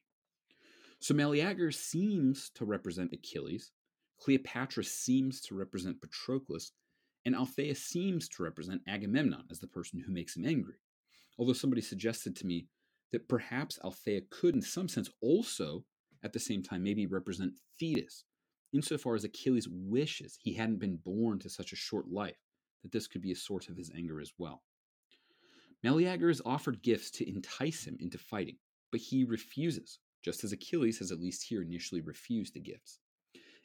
So 0.99 1.13
Meleager 1.13 1.71
seems 1.71 2.51
to 2.55 2.65
represent 2.65 3.13
Achilles, 3.13 3.71
Cleopatra 4.19 4.83
seems 4.83 5.41
to 5.41 5.55
represent 5.55 6.01
Patroclus, 6.01 6.71
and 7.25 7.35
Althea 7.35 7.75
seems 7.75 8.27
to 8.29 8.43
represent 8.43 8.81
Agamemnon 8.87 9.45
as 9.49 9.59
the 9.59 9.67
person 9.67 9.99
who 9.99 10.11
makes 10.11 10.35
him 10.35 10.45
angry. 10.45 10.75
Although 11.37 11.53
somebody 11.53 11.81
suggested 11.81 12.35
to 12.37 12.45
me 12.45 12.67
that 13.11 13.27
perhaps 13.27 13.79
Althea 13.83 14.21
could, 14.29 14.55
in 14.55 14.61
some 14.61 14.87
sense, 14.87 15.09
also 15.21 15.85
at 16.23 16.33
the 16.33 16.39
same 16.39 16.63
time 16.63 16.83
maybe 16.83 17.05
represent 17.05 17.53
Thetis, 17.79 18.25
insofar 18.73 19.15
as 19.15 19.23
Achilles 19.23 19.67
wishes 19.69 20.37
he 20.41 20.53
hadn't 20.53 20.79
been 20.79 20.97
born 20.97 21.39
to 21.39 21.49
such 21.49 21.73
a 21.73 21.77
short 21.77 22.07
life, 22.09 22.37
that 22.81 22.91
this 22.91 23.07
could 23.07 23.21
be 23.21 23.31
a 23.31 23.35
source 23.35 23.69
of 23.69 23.77
his 23.77 23.91
anger 23.95 24.19
as 24.19 24.31
well. 24.37 24.63
Meleager 25.83 26.29
is 26.29 26.41
offered 26.45 26.81
gifts 26.81 27.11
to 27.11 27.29
entice 27.29 27.85
him 27.85 27.97
into 27.99 28.17
fighting, 28.17 28.57
but 28.91 29.01
he 29.01 29.25
refuses, 29.25 29.99
just 30.23 30.43
as 30.43 30.53
Achilles 30.53 30.99
has 30.99 31.11
at 31.11 31.19
least 31.19 31.43
here 31.43 31.61
initially 31.61 32.01
refused 32.01 32.53
the 32.53 32.59
gifts. 32.59 32.99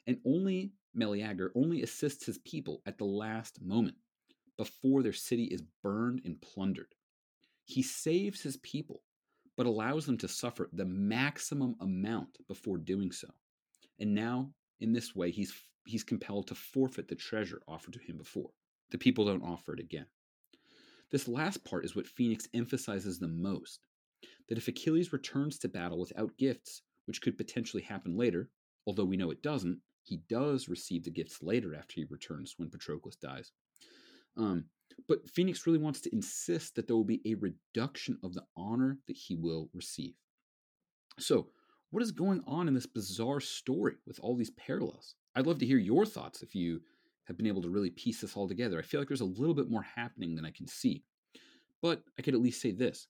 And 0.05 0.17
only 0.25 0.73
Meleager 0.93 1.51
only 1.55 1.81
assists 1.81 2.25
his 2.25 2.39
people 2.39 2.81
at 2.85 2.97
the 2.97 3.05
last 3.05 3.61
moment, 3.61 3.95
before 4.57 5.01
their 5.01 5.13
city 5.13 5.45
is 5.45 5.63
burned 5.81 6.21
and 6.25 6.41
plundered. 6.41 6.93
He 7.69 7.83
saves 7.83 8.41
his 8.41 8.57
people, 8.57 9.03
but 9.55 9.67
allows 9.67 10.07
them 10.07 10.17
to 10.17 10.27
suffer 10.27 10.71
the 10.73 10.85
maximum 10.85 11.75
amount 11.81 12.39
before 12.47 12.79
doing 12.79 13.11
so. 13.11 13.27
And 13.99 14.15
now, 14.15 14.49
in 14.79 14.91
this 14.91 15.15
way, 15.15 15.29
he's 15.29 15.53
he's 15.85 16.03
compelled 16.03 16.47
to 16.47 16.55
forfeit 16.55 17.07
the 17.07 17.15
treasure 17.15 17.61
offered 17.67 17.93
to 17.93 17.99
him 17.99 18.17
before. 18.17 18.49
The 18.89 18.97
people 18.97 19.23
don't 19.23 19.43
offer 19.43 19.75
it 19.75 19.79
again. 19.79 20.07
This 21.11 21.27
last 21.27 21.63
part 21.63 21.85
is 21.85 21.95
what 21.95 22.07
Phoenix 22.07 22.47
emphasizes 22.55 23.19
the 23.19 23.27
most 23.27 23.81
that 24.47 24.57
if 24.57 24.67
Achilles 24.67 25.13
returns 25.13 25.59
to 25.59 25.67
battle 25.67 25.99
without 25.99 26.35
gifts, 26.39 26.81
which 27.05 27.21
could 27.21 27.37
potentially 27.37 27.83
happen 27.83 28.17
later, 28.17 28.49
although 28.87 29.05
we 29.05 29.15
know 29.15 29.29
it 29.29 29.43
doesn't, 29.43 29.79
he 30.01 30.17
does 30.27 30.67
receive 30.69 31.03
the 31.03 31.11
gifts 31.11 31.43
later 31.43 31.75
after 31.75 31.93
he 31.97 32.05
returns 32.09 32.55
when 32.57 32.71
Patroclus 32.71 33.15
dies. 33.15 33.51
Um, 34.37 34.65
but 35.07 35.27
Phoenix 35.29 35.65
really 35.65 35.79
wants 35.79 36.01
to 36.01 36.13
insist 36.13 36.75
that 36.75 36.87
there 36.87 36.95
will 36.95 37.03
be 37.03 37.21
a 37.25 37.35
reduction 37.35 38.17
of 38.23 38.33
the 38.33 38.43
honor 38.55 38.99
that 39.07 39.17
he 39.17 39.35
will 39.35 39.69
receive. 39.73 40.13
So, 41.17 41.49
what 41.91 42.03
is 42.03 42.11
going 42.11 42.43
on 42.45 42.67
in 42.67 42.73
this 42.73 42.85
bizarre 42.85 43.39
story 43.39 43.95
with 44.05 44.19
all 44.21 44.35
these 44.35 44.51
parallels? 44.51 45.15
I'd 45.35 45.47
love 45.47 45.57
to 45.59 45.65
hear 45.65 45.79
your 45.79 46.05
thoughts 46.05 46.43
if 46.43 46.53
you 46.53 46.81
have 47.25 47.37
been 47.37 47.47
able 47.47 47.61
to 47.63 47.69
really 47.69 47.89
piece 47.89 48.21
this 48.21 48.35
all 48.35 48.47
together. 48.47 48.77
I 48.77 48.83
feel 48.83 48.99
like 48.99 49.07
there's 49.07 49.21
a 49.21 49.25
little 49.25 49.55
bit 49.55 49.69
more 49.69 49.81
happening 49.81 50.35
than 50.35 50.45
I 50.45 50.51
can 50.51 50.67
see. 50.67 51.03
But 51.81 52.03
I 52.17 52.21
could 52.21 52.33
at 52.33 52.41
least 52.41 52.61
say 52.61 52.71
this. 52.71 53.07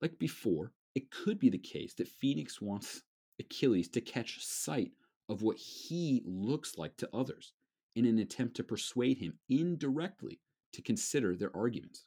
Like 0.00 0.18
before, 0.18 0.72
it 0.94 1.10
could 1.10 1.38
be 1.38 1.48
the 1.48 1.58
case 1.58 1.94
that 1.94 2.08
Phoenix 2.08 2.60
wants 2.60 3.02
Achilles 3.40 3.88
to 3.90 4.00
catch 4.00 4.44
sight 4.44 4.92
of 5.28 5.42
what 5.42 5.56
he 5.56 6.22
looks 6.24 6.76
like 6.76 6.96
to 6.98 7.08
others 7.12 7.52
in 7.94 8.04
an 8.04 8.18
attempt 8.18 8.56
to 8.56 8.64
persuade 8.64 9.18
him 9.18 9.38
indirectly 9.48 10.40
to 10.72 10.82
consider 10.82 11.36
their 11.36 11.54
arguments. 11.56 12.04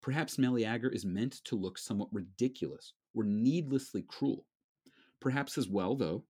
Perhaps 0.00 0.38
Meleager 0.38 0.88
is 0.88 1.04
meant 1.04 1.40
to 1.44 1.56
look 1.56 1.78
somewhat 1.78 2.12
ridiculous 2.12 2.92
or 3.14 3.24
needlessly 3.24 4.02
cruel. 4.02 4.46
Perhaps 5.20 5.56
as 5.56 5.68
well, 5.68 5.94
though, 5.94 6.24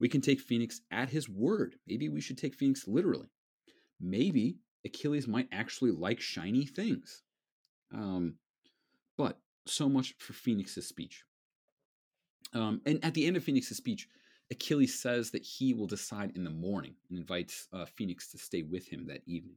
we 0.00 0.08
can 0.08 0.20
take 0.20 0.40
Phoenix 0.40 0.80
at 0.90 1.10
his 1.10 1.28
word. 1.28 1.76
Maybe 1.86 2.08
we 2.08 2.20
should 2.20 2.38
take 2.38 2.54
Phoenix 2.54 2.88
literally. 2.88 3.28
Maybe 4.00 4.58
Achilles 4.84 5.28
might 5.28 5.48
actually 5.52 5.92
like 5.92 6.20
shiny 6.20 6.66
things. 6.66 7.22
Um, 7.92 8.34
but 9.16 9.38
so 9.66 9.88
much 9.88 10.14
for 10.18 10.32
Phoenix's 10.32 10.88
speech. 10.88 11.22
Um, 12.52 12.80
and 12.84 13.04
at 13.04 13.14
the 13.14 13.26
end 13.26 13.36
of 13.36 13.44
Phoenix's 13.44 13.76
speech, 13.76 14.08
Achilles 14.50 15.00
says 15.00 15.30
that 15.30 15.42
he 15.42 15.72
will 15.72 15.86
decide 15.86 16.32
in 16.36 16.44
the 16.44 16.50
morning 16.50 16.94
and 17.08 17.18
invites 17.18 17.68
uh, 17.72 17.84
Phoenix 17.84 18.30
to 18.32 18.38
stay 18.38 18.62
with 18.62 18.86
him 18.88 19.06
that 19.06 19.22
evening. 19.26 19.56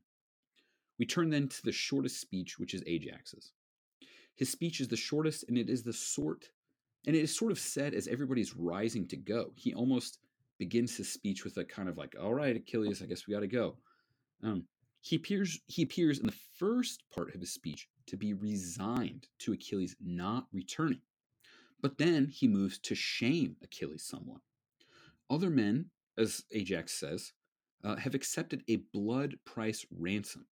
We 0.99 1.05
turn 1.05 1.29
then 1.29 1.47
to 1.47 1.62
the 1.63 1.71
shortest 1.71 2.19
speech, 2.19 2.60
which 2.60 2.73
is 2.73 2.83
Ajax's. 2.88 3.51
His 4.36 4.51
speech 4.51 4.79
is 4.81 4.88
the 4.88 4.97
shortest, 4.97 5.45
and 5.47 5.57
it 5.57 5.69
is 5.69 5.83
the 5.83 5.93
sort, 5.93 6.49
and 7.05 7.15
it 7.15 7.21
is 7.21 7.36
sort 7.36 7.51
of 7.51 7.60
said 7.60 7.93
as 7.93 8.07
everybody's 8.07 8.55
rising 8.55 9.07
to 9.07 9.17
go. 9.17 9.51
He 9.55 9.73
almost 9.73 10.19
begins 10.57 10.95
his 10.95 11.12
speech 11.12 11.43
with 11.43 11.57
a 11.57 11.65
kind 11.65 11.89
of 11.89 11.97
like, 11.97 12.15
"All 12.19 12.33
right, 12.33 12.55
Achilles, 12.55 13.01
I 13.01 13.05
guess 13.05 13.27
we 13.27 13.33
got 13.33 13.41
to 13.41 13.47
go." 13.47 13.77
Um, 14.43 14.67
he 15.01 15.15
appears 15.15 15.60
he 15.67 15.83
appears 15.83 16.19
in 16.19 16.25
the 16.25 16.39
first 16.57 17.03
part 17.10 17.33
of 17.33 17.41
his 17.41 17.53
speech 17.53 17.88
to 18.07 18.17
be 18.17 18.33
resigned 18.33 19.27
to 19.39 19.53
Achilles 19.53 19.95
not 19.99 20.47
returning, 20.51 21.01
but 21.81 21.97
then 21.97 22.27
he 22.27 22.47
moves 22.47 22.79
to 22.79 22.95
shame 22.95 23.55
Achilles 23.63 24.03
somewhat. 24.03 24.41
Other 25.29 25.49
men, 25.49 25.89
as 26.17 26.43
Ajax 26.51 26.93
says, 26.93 27.33
uh, 27.83 27.95
have 27.95 28.15
accepted 28.15 28.63
a 28.67 28.77
blood 28.77 29.38
price 29.45 29.86
ransom 29.91 30.47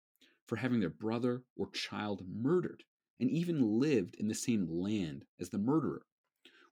for 0.53 0.57
having 0.57 0.81
their 0.81 0.91
brother 0.91 1.41
or 1.57 1.71
child 1.71 2.23
murdered 2.31 2.85
and 3.19 3.31
even 3.31 3.81
lived 3.81 4.17
in 4.17 4.29
the 4.29 4.35
same 4.35 4.69
land 4.69 5.25
as 5.41 5.49
the 5.49 5.57
murderer, 5.57 6.03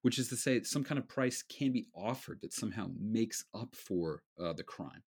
which 0.02 0.18
is 0.18 0.28
to 0.28 0.36
say, 0.36 0.62
some 0.62 0.84
kind 0.84 0.98
of 0.98 1.08
price 1.08 1.42
can 1.42 1.72
be 1.72 1.86
offered 1.96 2.42
that 2.42 2.52
somehow 2.52 2.90
makes 3.00 3.46
up 3.54 3.74
for 3.74 4.22
uh, 4.38 4.52
the 4.52 4.62
crime. 4.62 5.02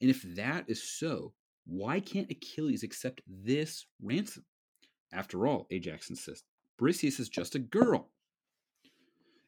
And 0.00 0.08
if 0.08 0.22
that 0.36 0.66
is 0.68 0.80
so, 0.80 1.32
why 1.66 1.98
can't 1.98 2.30
Achilles 2.30 2.84
accept 2.84 3.20
this 3.26 3.84
ransom? 4.00 4.44
After 5.12 5.48
all, 5.48 5.66
Ajax 5.72 6.08
insists, 6.08 6.44
Briseis 6.80 7.18
is 7.18 7.28
just 7.28 7.56
a 7.56 7.58
girl. 7.58 8.10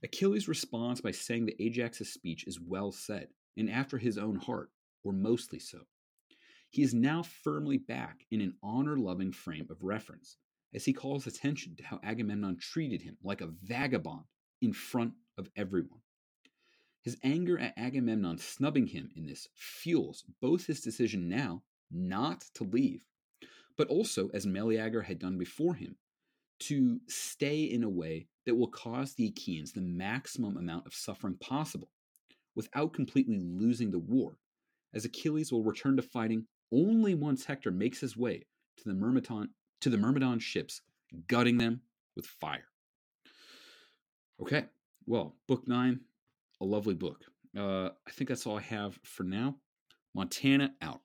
Achilles 0.03 0.49
responds 0.49 1.01
by 1.01 1.13
saying 1.13 1.47
that 1.47 1.63
Ajax's 1.63 2.13
speech 2.13 2.49
is 2.49 2.59
well 2.59 2.91
said 2.91 3.29
and 3.57 3.71
after 3.71 3.97
his 3.97 4.19
own 4.19 4.35
heart, 4.35 4.71
or 5.05 5.13
mostly 5.13 5.61
so. 5.61 5.83
He 6.73 6.83
is 6.83 6.95
now 6.95 7.25
firmly 7.25 7.79
back 7.79 8.27
in 8.31 8.41
an 8.41 8.55
honor 8.63 8.97
loving 8.97 9.33
frame 9.33 9.67
of 9.71 9.83
reference, 9.83 10.37
as 10.73 10.85
he 10.85 10.93
calls 10.93 11.27
attention 11.27 11.75
to 11.77 11.83
how 11.83 11.99
Agamemnon 12.05 12.59
treated 12.59 13.03
him 13.03 13.17
like 13.25 13.41
a 13.41 13.53
vagabond 13.65 14.23
in 14.63 14.73
front 14.73 15.15
of 15.37 15.51
everyone. 15.57 16.01
His 17.03 17.17
anger 17.25 17.59
at 17.59 17.77
Agamemnon 17.77 18.39
snubbing 18.39 18.87
him 18.87 19.11
in 19.17 19.27
this 19.27 19.49
fuels 19.57 20.25
both 20.41 20.67
his 20.67 20.81
decision 20.81 21.29
now 21.29 21.65
not 21.91 22.43
to 22.55 22.63
leave, 22.63 23.05
but 23.77 23.89
also, 23.89 24.29
as 24.29 24.47
Meleager 24.47 25.03
had 25.03 25.19
done 25.19 25.39
before 25.39 25.75
him, 25.75 25.97
to 26.61 27.01
stay 27.09 27.65
in 27.65 27.83
a 27.83 27.89
way 27.89 28.29
that 28.47 28.55
will 28.55 28.69
cause 28.69 29.15
the 29.15 29.27
Achaeans 29.27 29.73
the 29.73 29.81
maximum 29.81 30.57
amount 30.57 30.87
of 30.87 30.95
suffering 30.95 31.37
possible 31.39 31.91
without 32.55 32.93
completely 32.93 33.41
losing 33.41 33.91
the 33.91 33.99
war, 33.99 34.39
as 34.95 35.05
Achilles 35.05 35.51
will 35.51 35.65
return 35.65 35.97
to 35.97 36.03
fighting 36.03 36.47
only 36.73 37.15
once 37.15 37.45
Hector 37.45 37.71
makes 37.71 38.01
his 38.01 38.17
way 38.17 38.45
to 38.79 38.85
the 38.85 38.95
Myrmidon 38.95 39.51
to 39.81 39.91
the 39.91 39.97
Myrmidon 39.97 40.39
ships, 40.39 40.83
gutting 41.27 41.59
them 41.59 41.81
with 42.17 42.27
fire. 42.27 42.67
Okay, 44.41 44.65
well, 45.07 45.35
book 45.47 45.67
nine, 45.67 46.01
a 46.61 46.65
lovely 46.65 46.95
book. 46.95 47.25
Uh, 47.57 47.91
I 48.07 48.11
think 48.11 48.29
that's 48.29 48.47
all 48.47 48.59
I 48.59 48.63
have 48.63 48.99
for 49.03 49.25
now. 49.25 49.57
Montana 50.15 50.75
out. 50.83 51.01